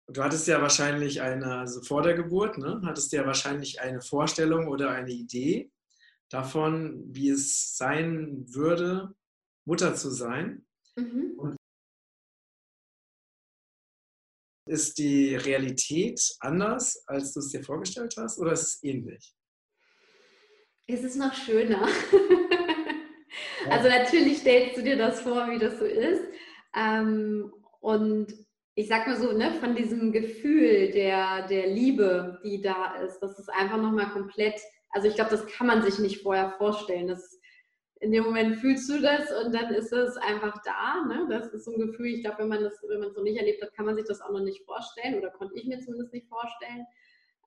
[0.08, 4.68] Du hattest ja wahrscheinlich eine, also vor der Geburt, ne, hattest ja wahrscheinlich eine Vorstellung
[4.68, 5.72] oder eine Idee
[6.30, 9.16] davon, wie es sein würde,
[9.66, 10.66] Mutter zu sein.
[10.95, 11.34] Mhm.
[11.38, 11.56] Und
[14.68, 19.36] ist die Realität anders, als du es dir vorgestellt hast, oder ist es ähnlich?
[20.88, 21.82] Es ist noch schöner.
[23.70, 26.24] also natürlich stellst du dir das vor, wie das so ist.
[26.76, 28.45] Ähm, und
[28.76, 33.39] ich sag mal so, ne, von diesem Gefühl der, der Liebe, die da ist, das
[33.39, 34.59] ist einfach nochmal komplett,
[34.89, 37.07] also ich glaube, das kann man sich nicht vorher vorstellen.
[37.07, 37.39] Das,
[38.01, 41.05] in dem Moment fühlst du das und dann ist es einfach da.
[41.05, 41.26] Ne?
[41.30, 43.39] Das ist so ein Gefühl, ich glaube, wenn man das, wenn man es noch nicht
[43.39, 46.11] erlebt hat, kann man sich das auch noch nicht vorstellen oder konnte ich mir zumindest
[46.11, 46.86] nicht vorstellen.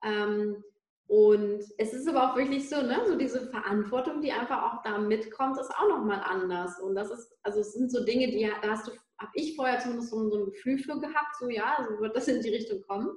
[0.03, 0.65] Ähm,
[1.09, 4.99] und es ist aber auch wirklich so, ne, so diese Verantwortung, die einfach auch da
[4.99, 6.81] mitkommt, ist auch nochmal anders.
[6.81, 9.79] Und das ist, also es sind so Dinge, die da hast du habe ich vorher
[9.81, 13.11] zumindest so, ein Gefühl für gehabt, so ja, so wird das in die Richtung kommen.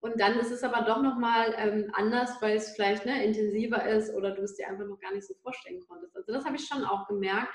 [0.00, 4.12] Und dann ist es aber doch nochmal ähm, anders, weil es vielleicht ne, intensiver ist
[4.14, 6.14] oder du es dir einfach noch gar nicht so vorstellen konntest.
[6.14, 7.54] Also das habe ich schon auch gemerkt,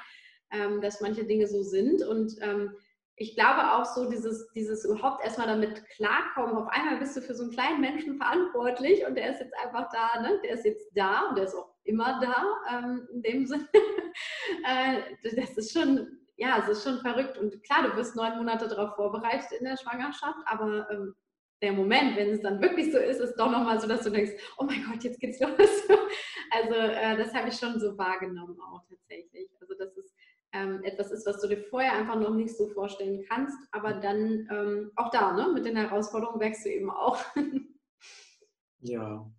[0.52, 2.02] ähm, dass manche Dinge so sind.
[2.02, 2.76] Und ähm,
[3.18, 7.36] ich glaube auch so, dieses, dieses überhaupt erstmal damit klarkommen, auf einmal bist du für
[7.36, 10.40] so einen kleinen Menschen verantwortlich und der ist jetzt einfach da, ne?
[10.44, 13.68] der ist jetzt da und der ist auch immer da, ähm, in dem Sinne.
[14.66, 17.38] äh, das ist schon ja, es ist schon verrückt.
[17.38, 21.14] Und klar, du wirst neun Monate darauf vorbereitet in der Schwangerschaft, aber ähm,
[21.62, 24.32] der Moment, wenn es dann wirklich so ist, ist doch nochmal so, dass du denkst,
[24.58, 25.52] oh mein Gott, jetzt geht's los.
[26.52, 29.50] also äh, das habe ich schon so wahrgenommen auch tatsächlich.
[29.60, 30.14] Also dass es
[30.54, 34.48] ähm, etwas ist, was du dir vorher einfach noch nicht so vorstellen kannst, aber dann
[34.50, 37.22] ähm, auch da, ne, mit den Herausforderungen wächst du eben auch.
[38.80, 39.30] ja,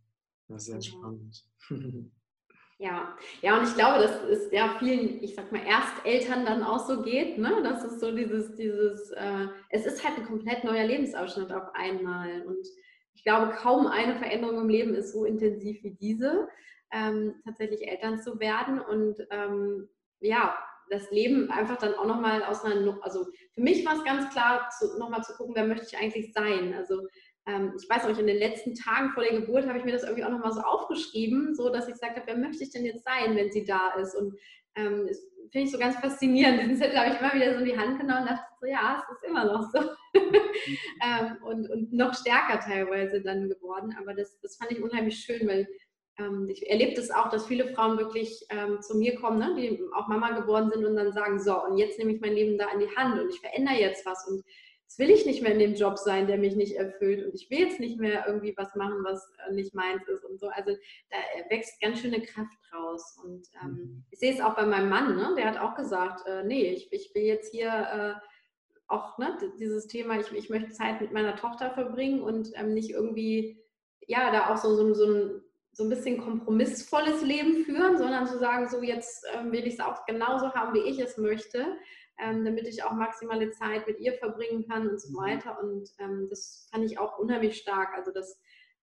[0.49, 1.47] das ist sehr spannend.
[2.81, 6.79] Ja, ja, und ich glaube, dass es ja vielen, ich sag mal, Ersteltern dann auch
[6.79, 7.61] so geht, ne?
[7.63, 12.41] Das ist so dieses, dieses, äh, es ist halt ein komplett neuer Lebensabschnitt auf einmal.
[12.47, 12.67] Und
[13.13, 16.49] ich glaube, kaum eine Veränderung im Leben ist so intensiv wie diese,
[16.91, 18.81] ähm, tatsächlich Eltern zu werden.
[18.81, 20.57] Und ähm, ja,
[20.89, 24.71] das Leben einfach dann auch nochmal aus einer, also für mich war es ganz klar,
[24.99, 26.73] nochmal zu gucken, wer möchte ich eigentlich sein.
[26.73, 27.09] Also
[27.51, 30.05] ähm, ich weiß auch, in den letzten Tagen vor der Geburt habe ich mir das
[30.05, 33.05] irgendwie auch nochmal so aufgeschrieben, so dass ich gesagt habe, wer möchte ich denn jetzt
[33.05, 34.15] sein, wenn sie da ist?
[34.15, 34.35] Und
[34.77, 35.19] ähm, das
[35.51, 36.61] finde ich so ganz faszinierend.
[36.63, 39.03] Diesen Zettel habe ich immer wieder so in die Hand genommen und dachte so, ja,
[39.03, 39.81] es ist immer noch so.
[41.03, 43.97] ähm, und, und noch stärker teilweise dann geworden.
[43.99, 45.67] Aber das, das fand ich unheimlich schön, weil
[46.19, 49.81] ähm, ich erlebe das auch, dass viele Frauen wirklich ähm, zu mir kommen, ne, die
[49.95, 52.71] auch Mama geworden sind und dann sagen, so, und jetzt nehme ich mein Leben da
[52.73, 54.45] in die Hand und ich verändere jetzt was und
[54.91, 57.49] jetzt will ich nicht mehr in dem Job sein, der mich nicht erfüllt und ich
[57.49, 60.49] will jetzt nicht mehr irgendwie was machen, was äh, nicht meins ist und so.
[60.49, 60.73] Also
[61.11, 61.17] da
[61.49, 63.17] wächst ganz schöne Kraft raus.
[63.25, 64.05] Und ähm, mhm.
[64.11, 65.35] ich sehe es auch bei meinem Mann, ne?
[65.37, 68.27] der hat auch gesagt, äh, nee, ich, ich will jetzt hier äh,
[68.89, 72.91] auch ne, dieses Thema, ich, ich möchte Zeit mit meiner Tochter verbringen und ähm, nicht
[72.91, 73.63] irgendwie,
[74.09, 78.39] ja, da auch so, so, so ein so ein bisschen kompromissvolles Leben führen, sondern zu
[78.39, 81.79] sagen, so jetzt ähm, will ich es auch genauso haben, wie ich es möchte
[82.21, 85.23] ähm, damit ich auch maximale Zeit mit ihr verbringen kann und so mhm.
[85.23, 85.59] weiter.
[85.63, 87.95] Und ähm, das fand ich auch unheimlich stark.
[87.95, 88.39] Also das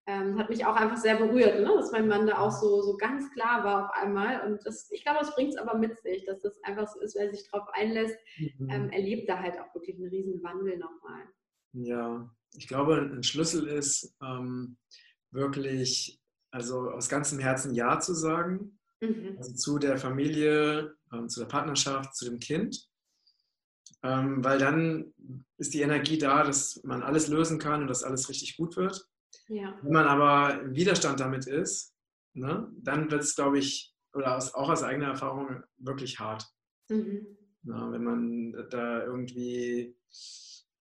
[0.06, 1.70] ähm, hat mich auch einfach sehr berührt, ne?
[1.76, 4.40] dass mein Mann da auch so, so ganz klar war auf einmal.
[4.46, 7.14] Und das, ich glaube, das bringt es aber mit sich, dass das einfach so ist,
[7.14, 8.70] wer sich darauf einlässt, mhm.
[8.70, 11.22] Ähm, erlebt da halt auch wirklich einen riesen Wandel nochmal.
[11.72, 14.78] Ja, ich glaube, ein Schlüssel ist ähm,
[15.30, 16.18] wirklich,
[16.50, 18.78] also aus ganzem Herzen Ja zu sagen.
[19.00, 19.36] Mhm.
[19.36, 22.87] Also zu der Familie, ähm, zu der Partnerschaft, zu dem Kind.
[24.02, 25.12] Ähm, weil dann
[25.56, 29.08] ist die Energie da, dass man alles lösen kann und dass alles richtig gut wird.
[29.48, 29.76] Ja.
[29.82, 31.94] Wenn man aber im Widerstand damit ist,
[32.34, 36.46] ne, dann wird es, glaube ich, oder aus, auch aus eigener Erfahrung wirklich hart.
[36.88, 37.26] Mhm.
[37.64, 39.96] Ja, wenn man da irgendwie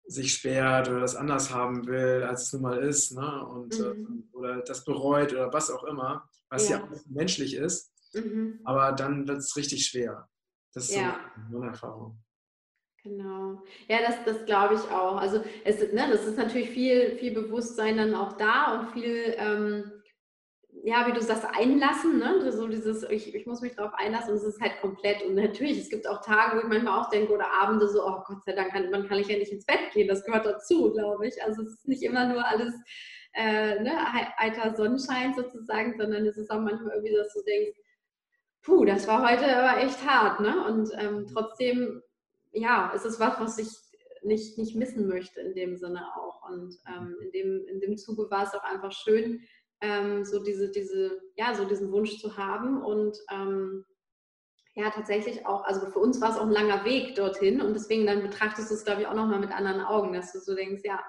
[0.06, 3.46] sich sperrt oder das anders haben will, als es nun mal ist, ne?
[3.46, 4.24] und, mhm.
[4.32, 8.60] äh, oder das bereut oder was auch immer, was ja, ja auch menschlich ist, mhm.
[8.64, 10.28] aber dann wird es richtig schwer.
[10.72, 11.18] Das ist ja.
[11.50, 12.22] so eine Erfahrung.
[13.06, 13.62] Genau.
[13.88, 15.16] Ja, das, das glaube ich auch.
[15.16, 19.92] Also es, ne, das ist natürlich viel, viel Bewusstsein dann auch da und viel, ähm,
[20.82, 22.50] ja, wie du sagst, einlassen, ne?
[22.50, 25.22] So dieses, ich, ich muss mich darauf einlassen und es ist halt komplett.
[25.22, 28.22] Und natürlich, es gibt auch Tage, wo ich manchmal auch denke, oder Abende so, oh
[28.26, 30.08] Gott sei Dank, kann, man kann ich ja nicht ins Bett gehen.
[30.08, 31.40] Das gehört dazu, glaube ich.
[31.44, 32.74] Also es ist nicht immer nur alles
[33.34, 33.92] äh, ne,
[34.36, 37.78] alter Sonnenschein sozusagen, sondern es ist auch manchmal irgendwie, dass du denkst,
[38.62, 40.66] puh, das war heute aber echt hart, ne?
[40.66, 42.02] Und ähm, trotzdem
[42.56, 43.68] ja, es ist was, was ich
[44.22, 46.48] nicht, nicht missen möchte in dem Sinne auch.
[46.48, 49.42] Und ähm, in, dem, in dem Zuge war es auch einfach schön,
[49.80, 52.82] ähm, so diese, diese, ja, so diesen Wunsch zu haben.
[52.82, 53.84] Und ähm,
[54.74, 58.06] ja, tatsächlich auch, also für uns war es auch ein langer Weg dorthin und deswegen
[58.06, 60.82] dann betrachtest du es, glaube ich, auch nochmal mit anderen Augen, dass du so denkst,
[60.84, 61.02] ja,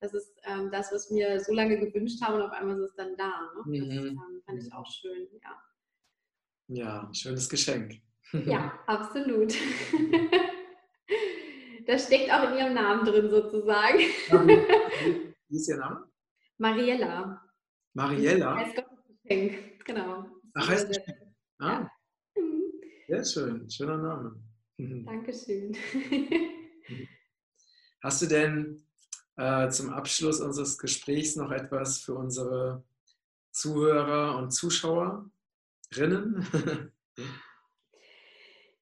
[0.00, 2.94] das ist ähm, das, was mir so lange gewünscht habe und auf einmal ist es
[2.94, 3.50] dann da.
[3.66, 3.78] Ne?
[3.78, 4.06] Das mhm.
[4.06, 5.62] ähm, fand ich auch schön, ja.
[6.68, 8.00] Ja, schönes Geschenk.
[8.32, 9.54] Ja, absolut.
[11.86, 13.98] Das steckt auch in ihrem Namen drin sozusagen.
[15.48, 16.08] Wie ist ihr Name?
[16.58, 17.42] Mariella.
[17.94, 18.56] Mariella?
[18.56, 20.26] Heißt Gottesgeschenk, genau.
[20.54, 21.18] Ach, heißt Geschenk.
[21.58, 21.88] Ah.
[23.08, 23.22] Ja.
[23.22, 24.40] Sehr schön, schöner Name.
[24.78, 25.76] Dankeschön.
[28.02, 28.82] Hast du denn
[29.36, 32.84] äh, zum Abschluss unseres Gesprächs noch etwas für unsere
[33.50, 35.30] Zuhörer und Zuschauerinnen?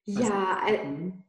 [0.05, 1.23] ja, Mm,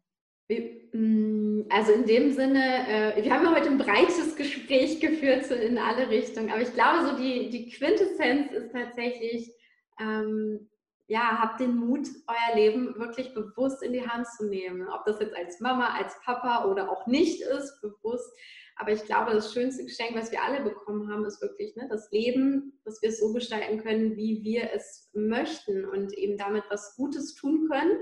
[1.69, 6.09] also in dem Sinne, äh, wir haben ja heute ein breites Gespräch geführt in alle
[6.11, 9.53] Richtungen, aber ich glaube, so die, die Quintessenz ist tatsächlich,
[10.01, 10.69] ähm,
[11.07, 14.89] ja, habt den Mut, euer Leben wirklich bewusst in die Hand zu nehmen.
[14.89, 18.33] Ob das jetzt als Mama, als Papa oder auch nicht ist, bewusst.
[18.77, 22.11] Aber ich glaube, das schönste Geschenk, was wir alle bekommen haben, ist wirklich ne, das
[22.13, 26.95] Leben, dass wir es so gestalten können, wie wir es möchten und eben damit was
[26.97, 28.01] Gutes tun können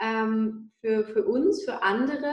[0.00, 2.32] ähm, für, für uns, für andere,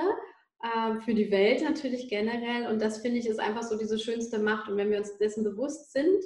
[0.61, 2.71] äh, für die Welt natürlich generell.
[2.71, 4.69] Und das finde ich ist einfach so diese schönste Macht.
[4.69, 6.23] Und wenn wir uns dessen bewusst sind,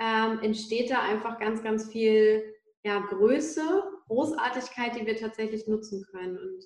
[0.00, 2.44] ähm, entsteht da einfach ganz, ganz viel
[2.84, 3.62] ja, Größe,
[4.08, 6.38] Großartigkeit, die wir tatsächlich nutzen können.
[6.38, 6.64] Und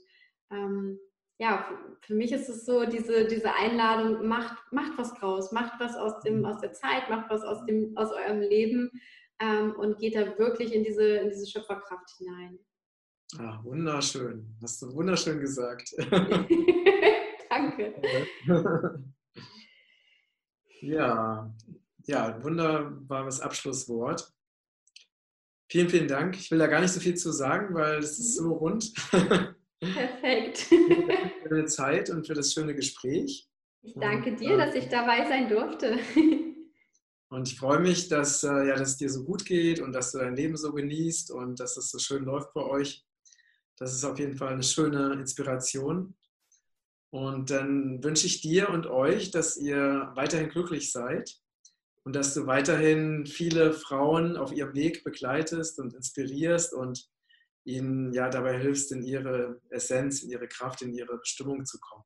[0.50, 0.98] ähm,
[1.38, 1.68] ja,
[2.00, 6.20] für, mich ist es so, diese, diese Einladung, macht, macht was draus, macht was aus,
[6.20, 8.90] dem, aus der Zeit, macht was aus, dem, aus eurem Leben
[9.40, 12.58] ähm, und geht da wirklich in diese, in diese Schöpferkraft hinein.
[13.38, 14.56] Ah, wunderschön.
[14.62, 15.92] Hast du wunderschön gesagt.
[17.50, 17.94] Danke.
[20.80, 21.54] ja,
[22.06, 24.32] ja, wunderbares Abschlusswort.
[25.68, 26.36] Vielen, vielen Dank.
[26.36, 28.94] Ich will da gar nicht so viel zu sagen, weil es ist so rund.
[29.80, 30.58] Perfekt.
[31.42, 33.48] für deine Zeit und für das schöne Gespräch.
[33.82, 35.98] Ich danke und, dir, äh, dass ich dabei sein durfte.
[37.28, 40.12] Und ich freue mich, dass, äh, ja, dass es dir so gut geht und dass
[40.12, 43.04] du dein Leben so genießt und dass es so schön läuft bei euch.
[43.78, 46.16] Das ist auf jeden Fall eine schöne Inspiration.
[47.10, 51.34] Und dann wünsche ich dir und euch, dass ihr weiterhin glücklich seid
[52.04, 57.08] und dass du weiterhin viele Frauen auf ihrem Weg begleitest und inspirierst und
[57.64, 62.04] ihnen ja dabei hilfst, in ihre Essenz, in ihre Kraft, in ihre Bestimmung zu kommen.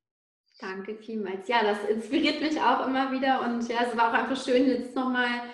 [0.59, 1.49] Danke vielmals.
[1.49, 4.95] Ja, das inspiriert mich auch immer wieder und ja, es war auch einfach schön, jetzt
[4.95, 5.51] nochmal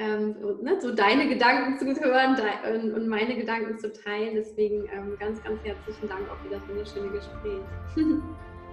[0.00, 2.36] ähm, ne, so deine Gedanken zu hören
[2.74, 4.34] und, und, meine Gedanken zu teilen.
[4.34, 7.60] Deswegen ähm, ganz, ganz herzlichen Dank auch wieder für das schöne Gespräch.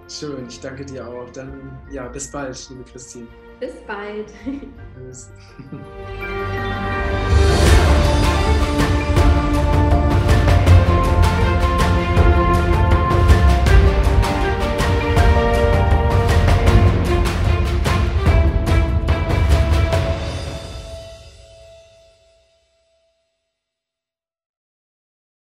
[0.08, 1.28] Schön, ich danke dir auch.
[1.30, 3.26] Dann ja, bis bald, liebe Christine.
[3.60, 4.32] Bis bald.
[4.94, 5.30] Tschüss.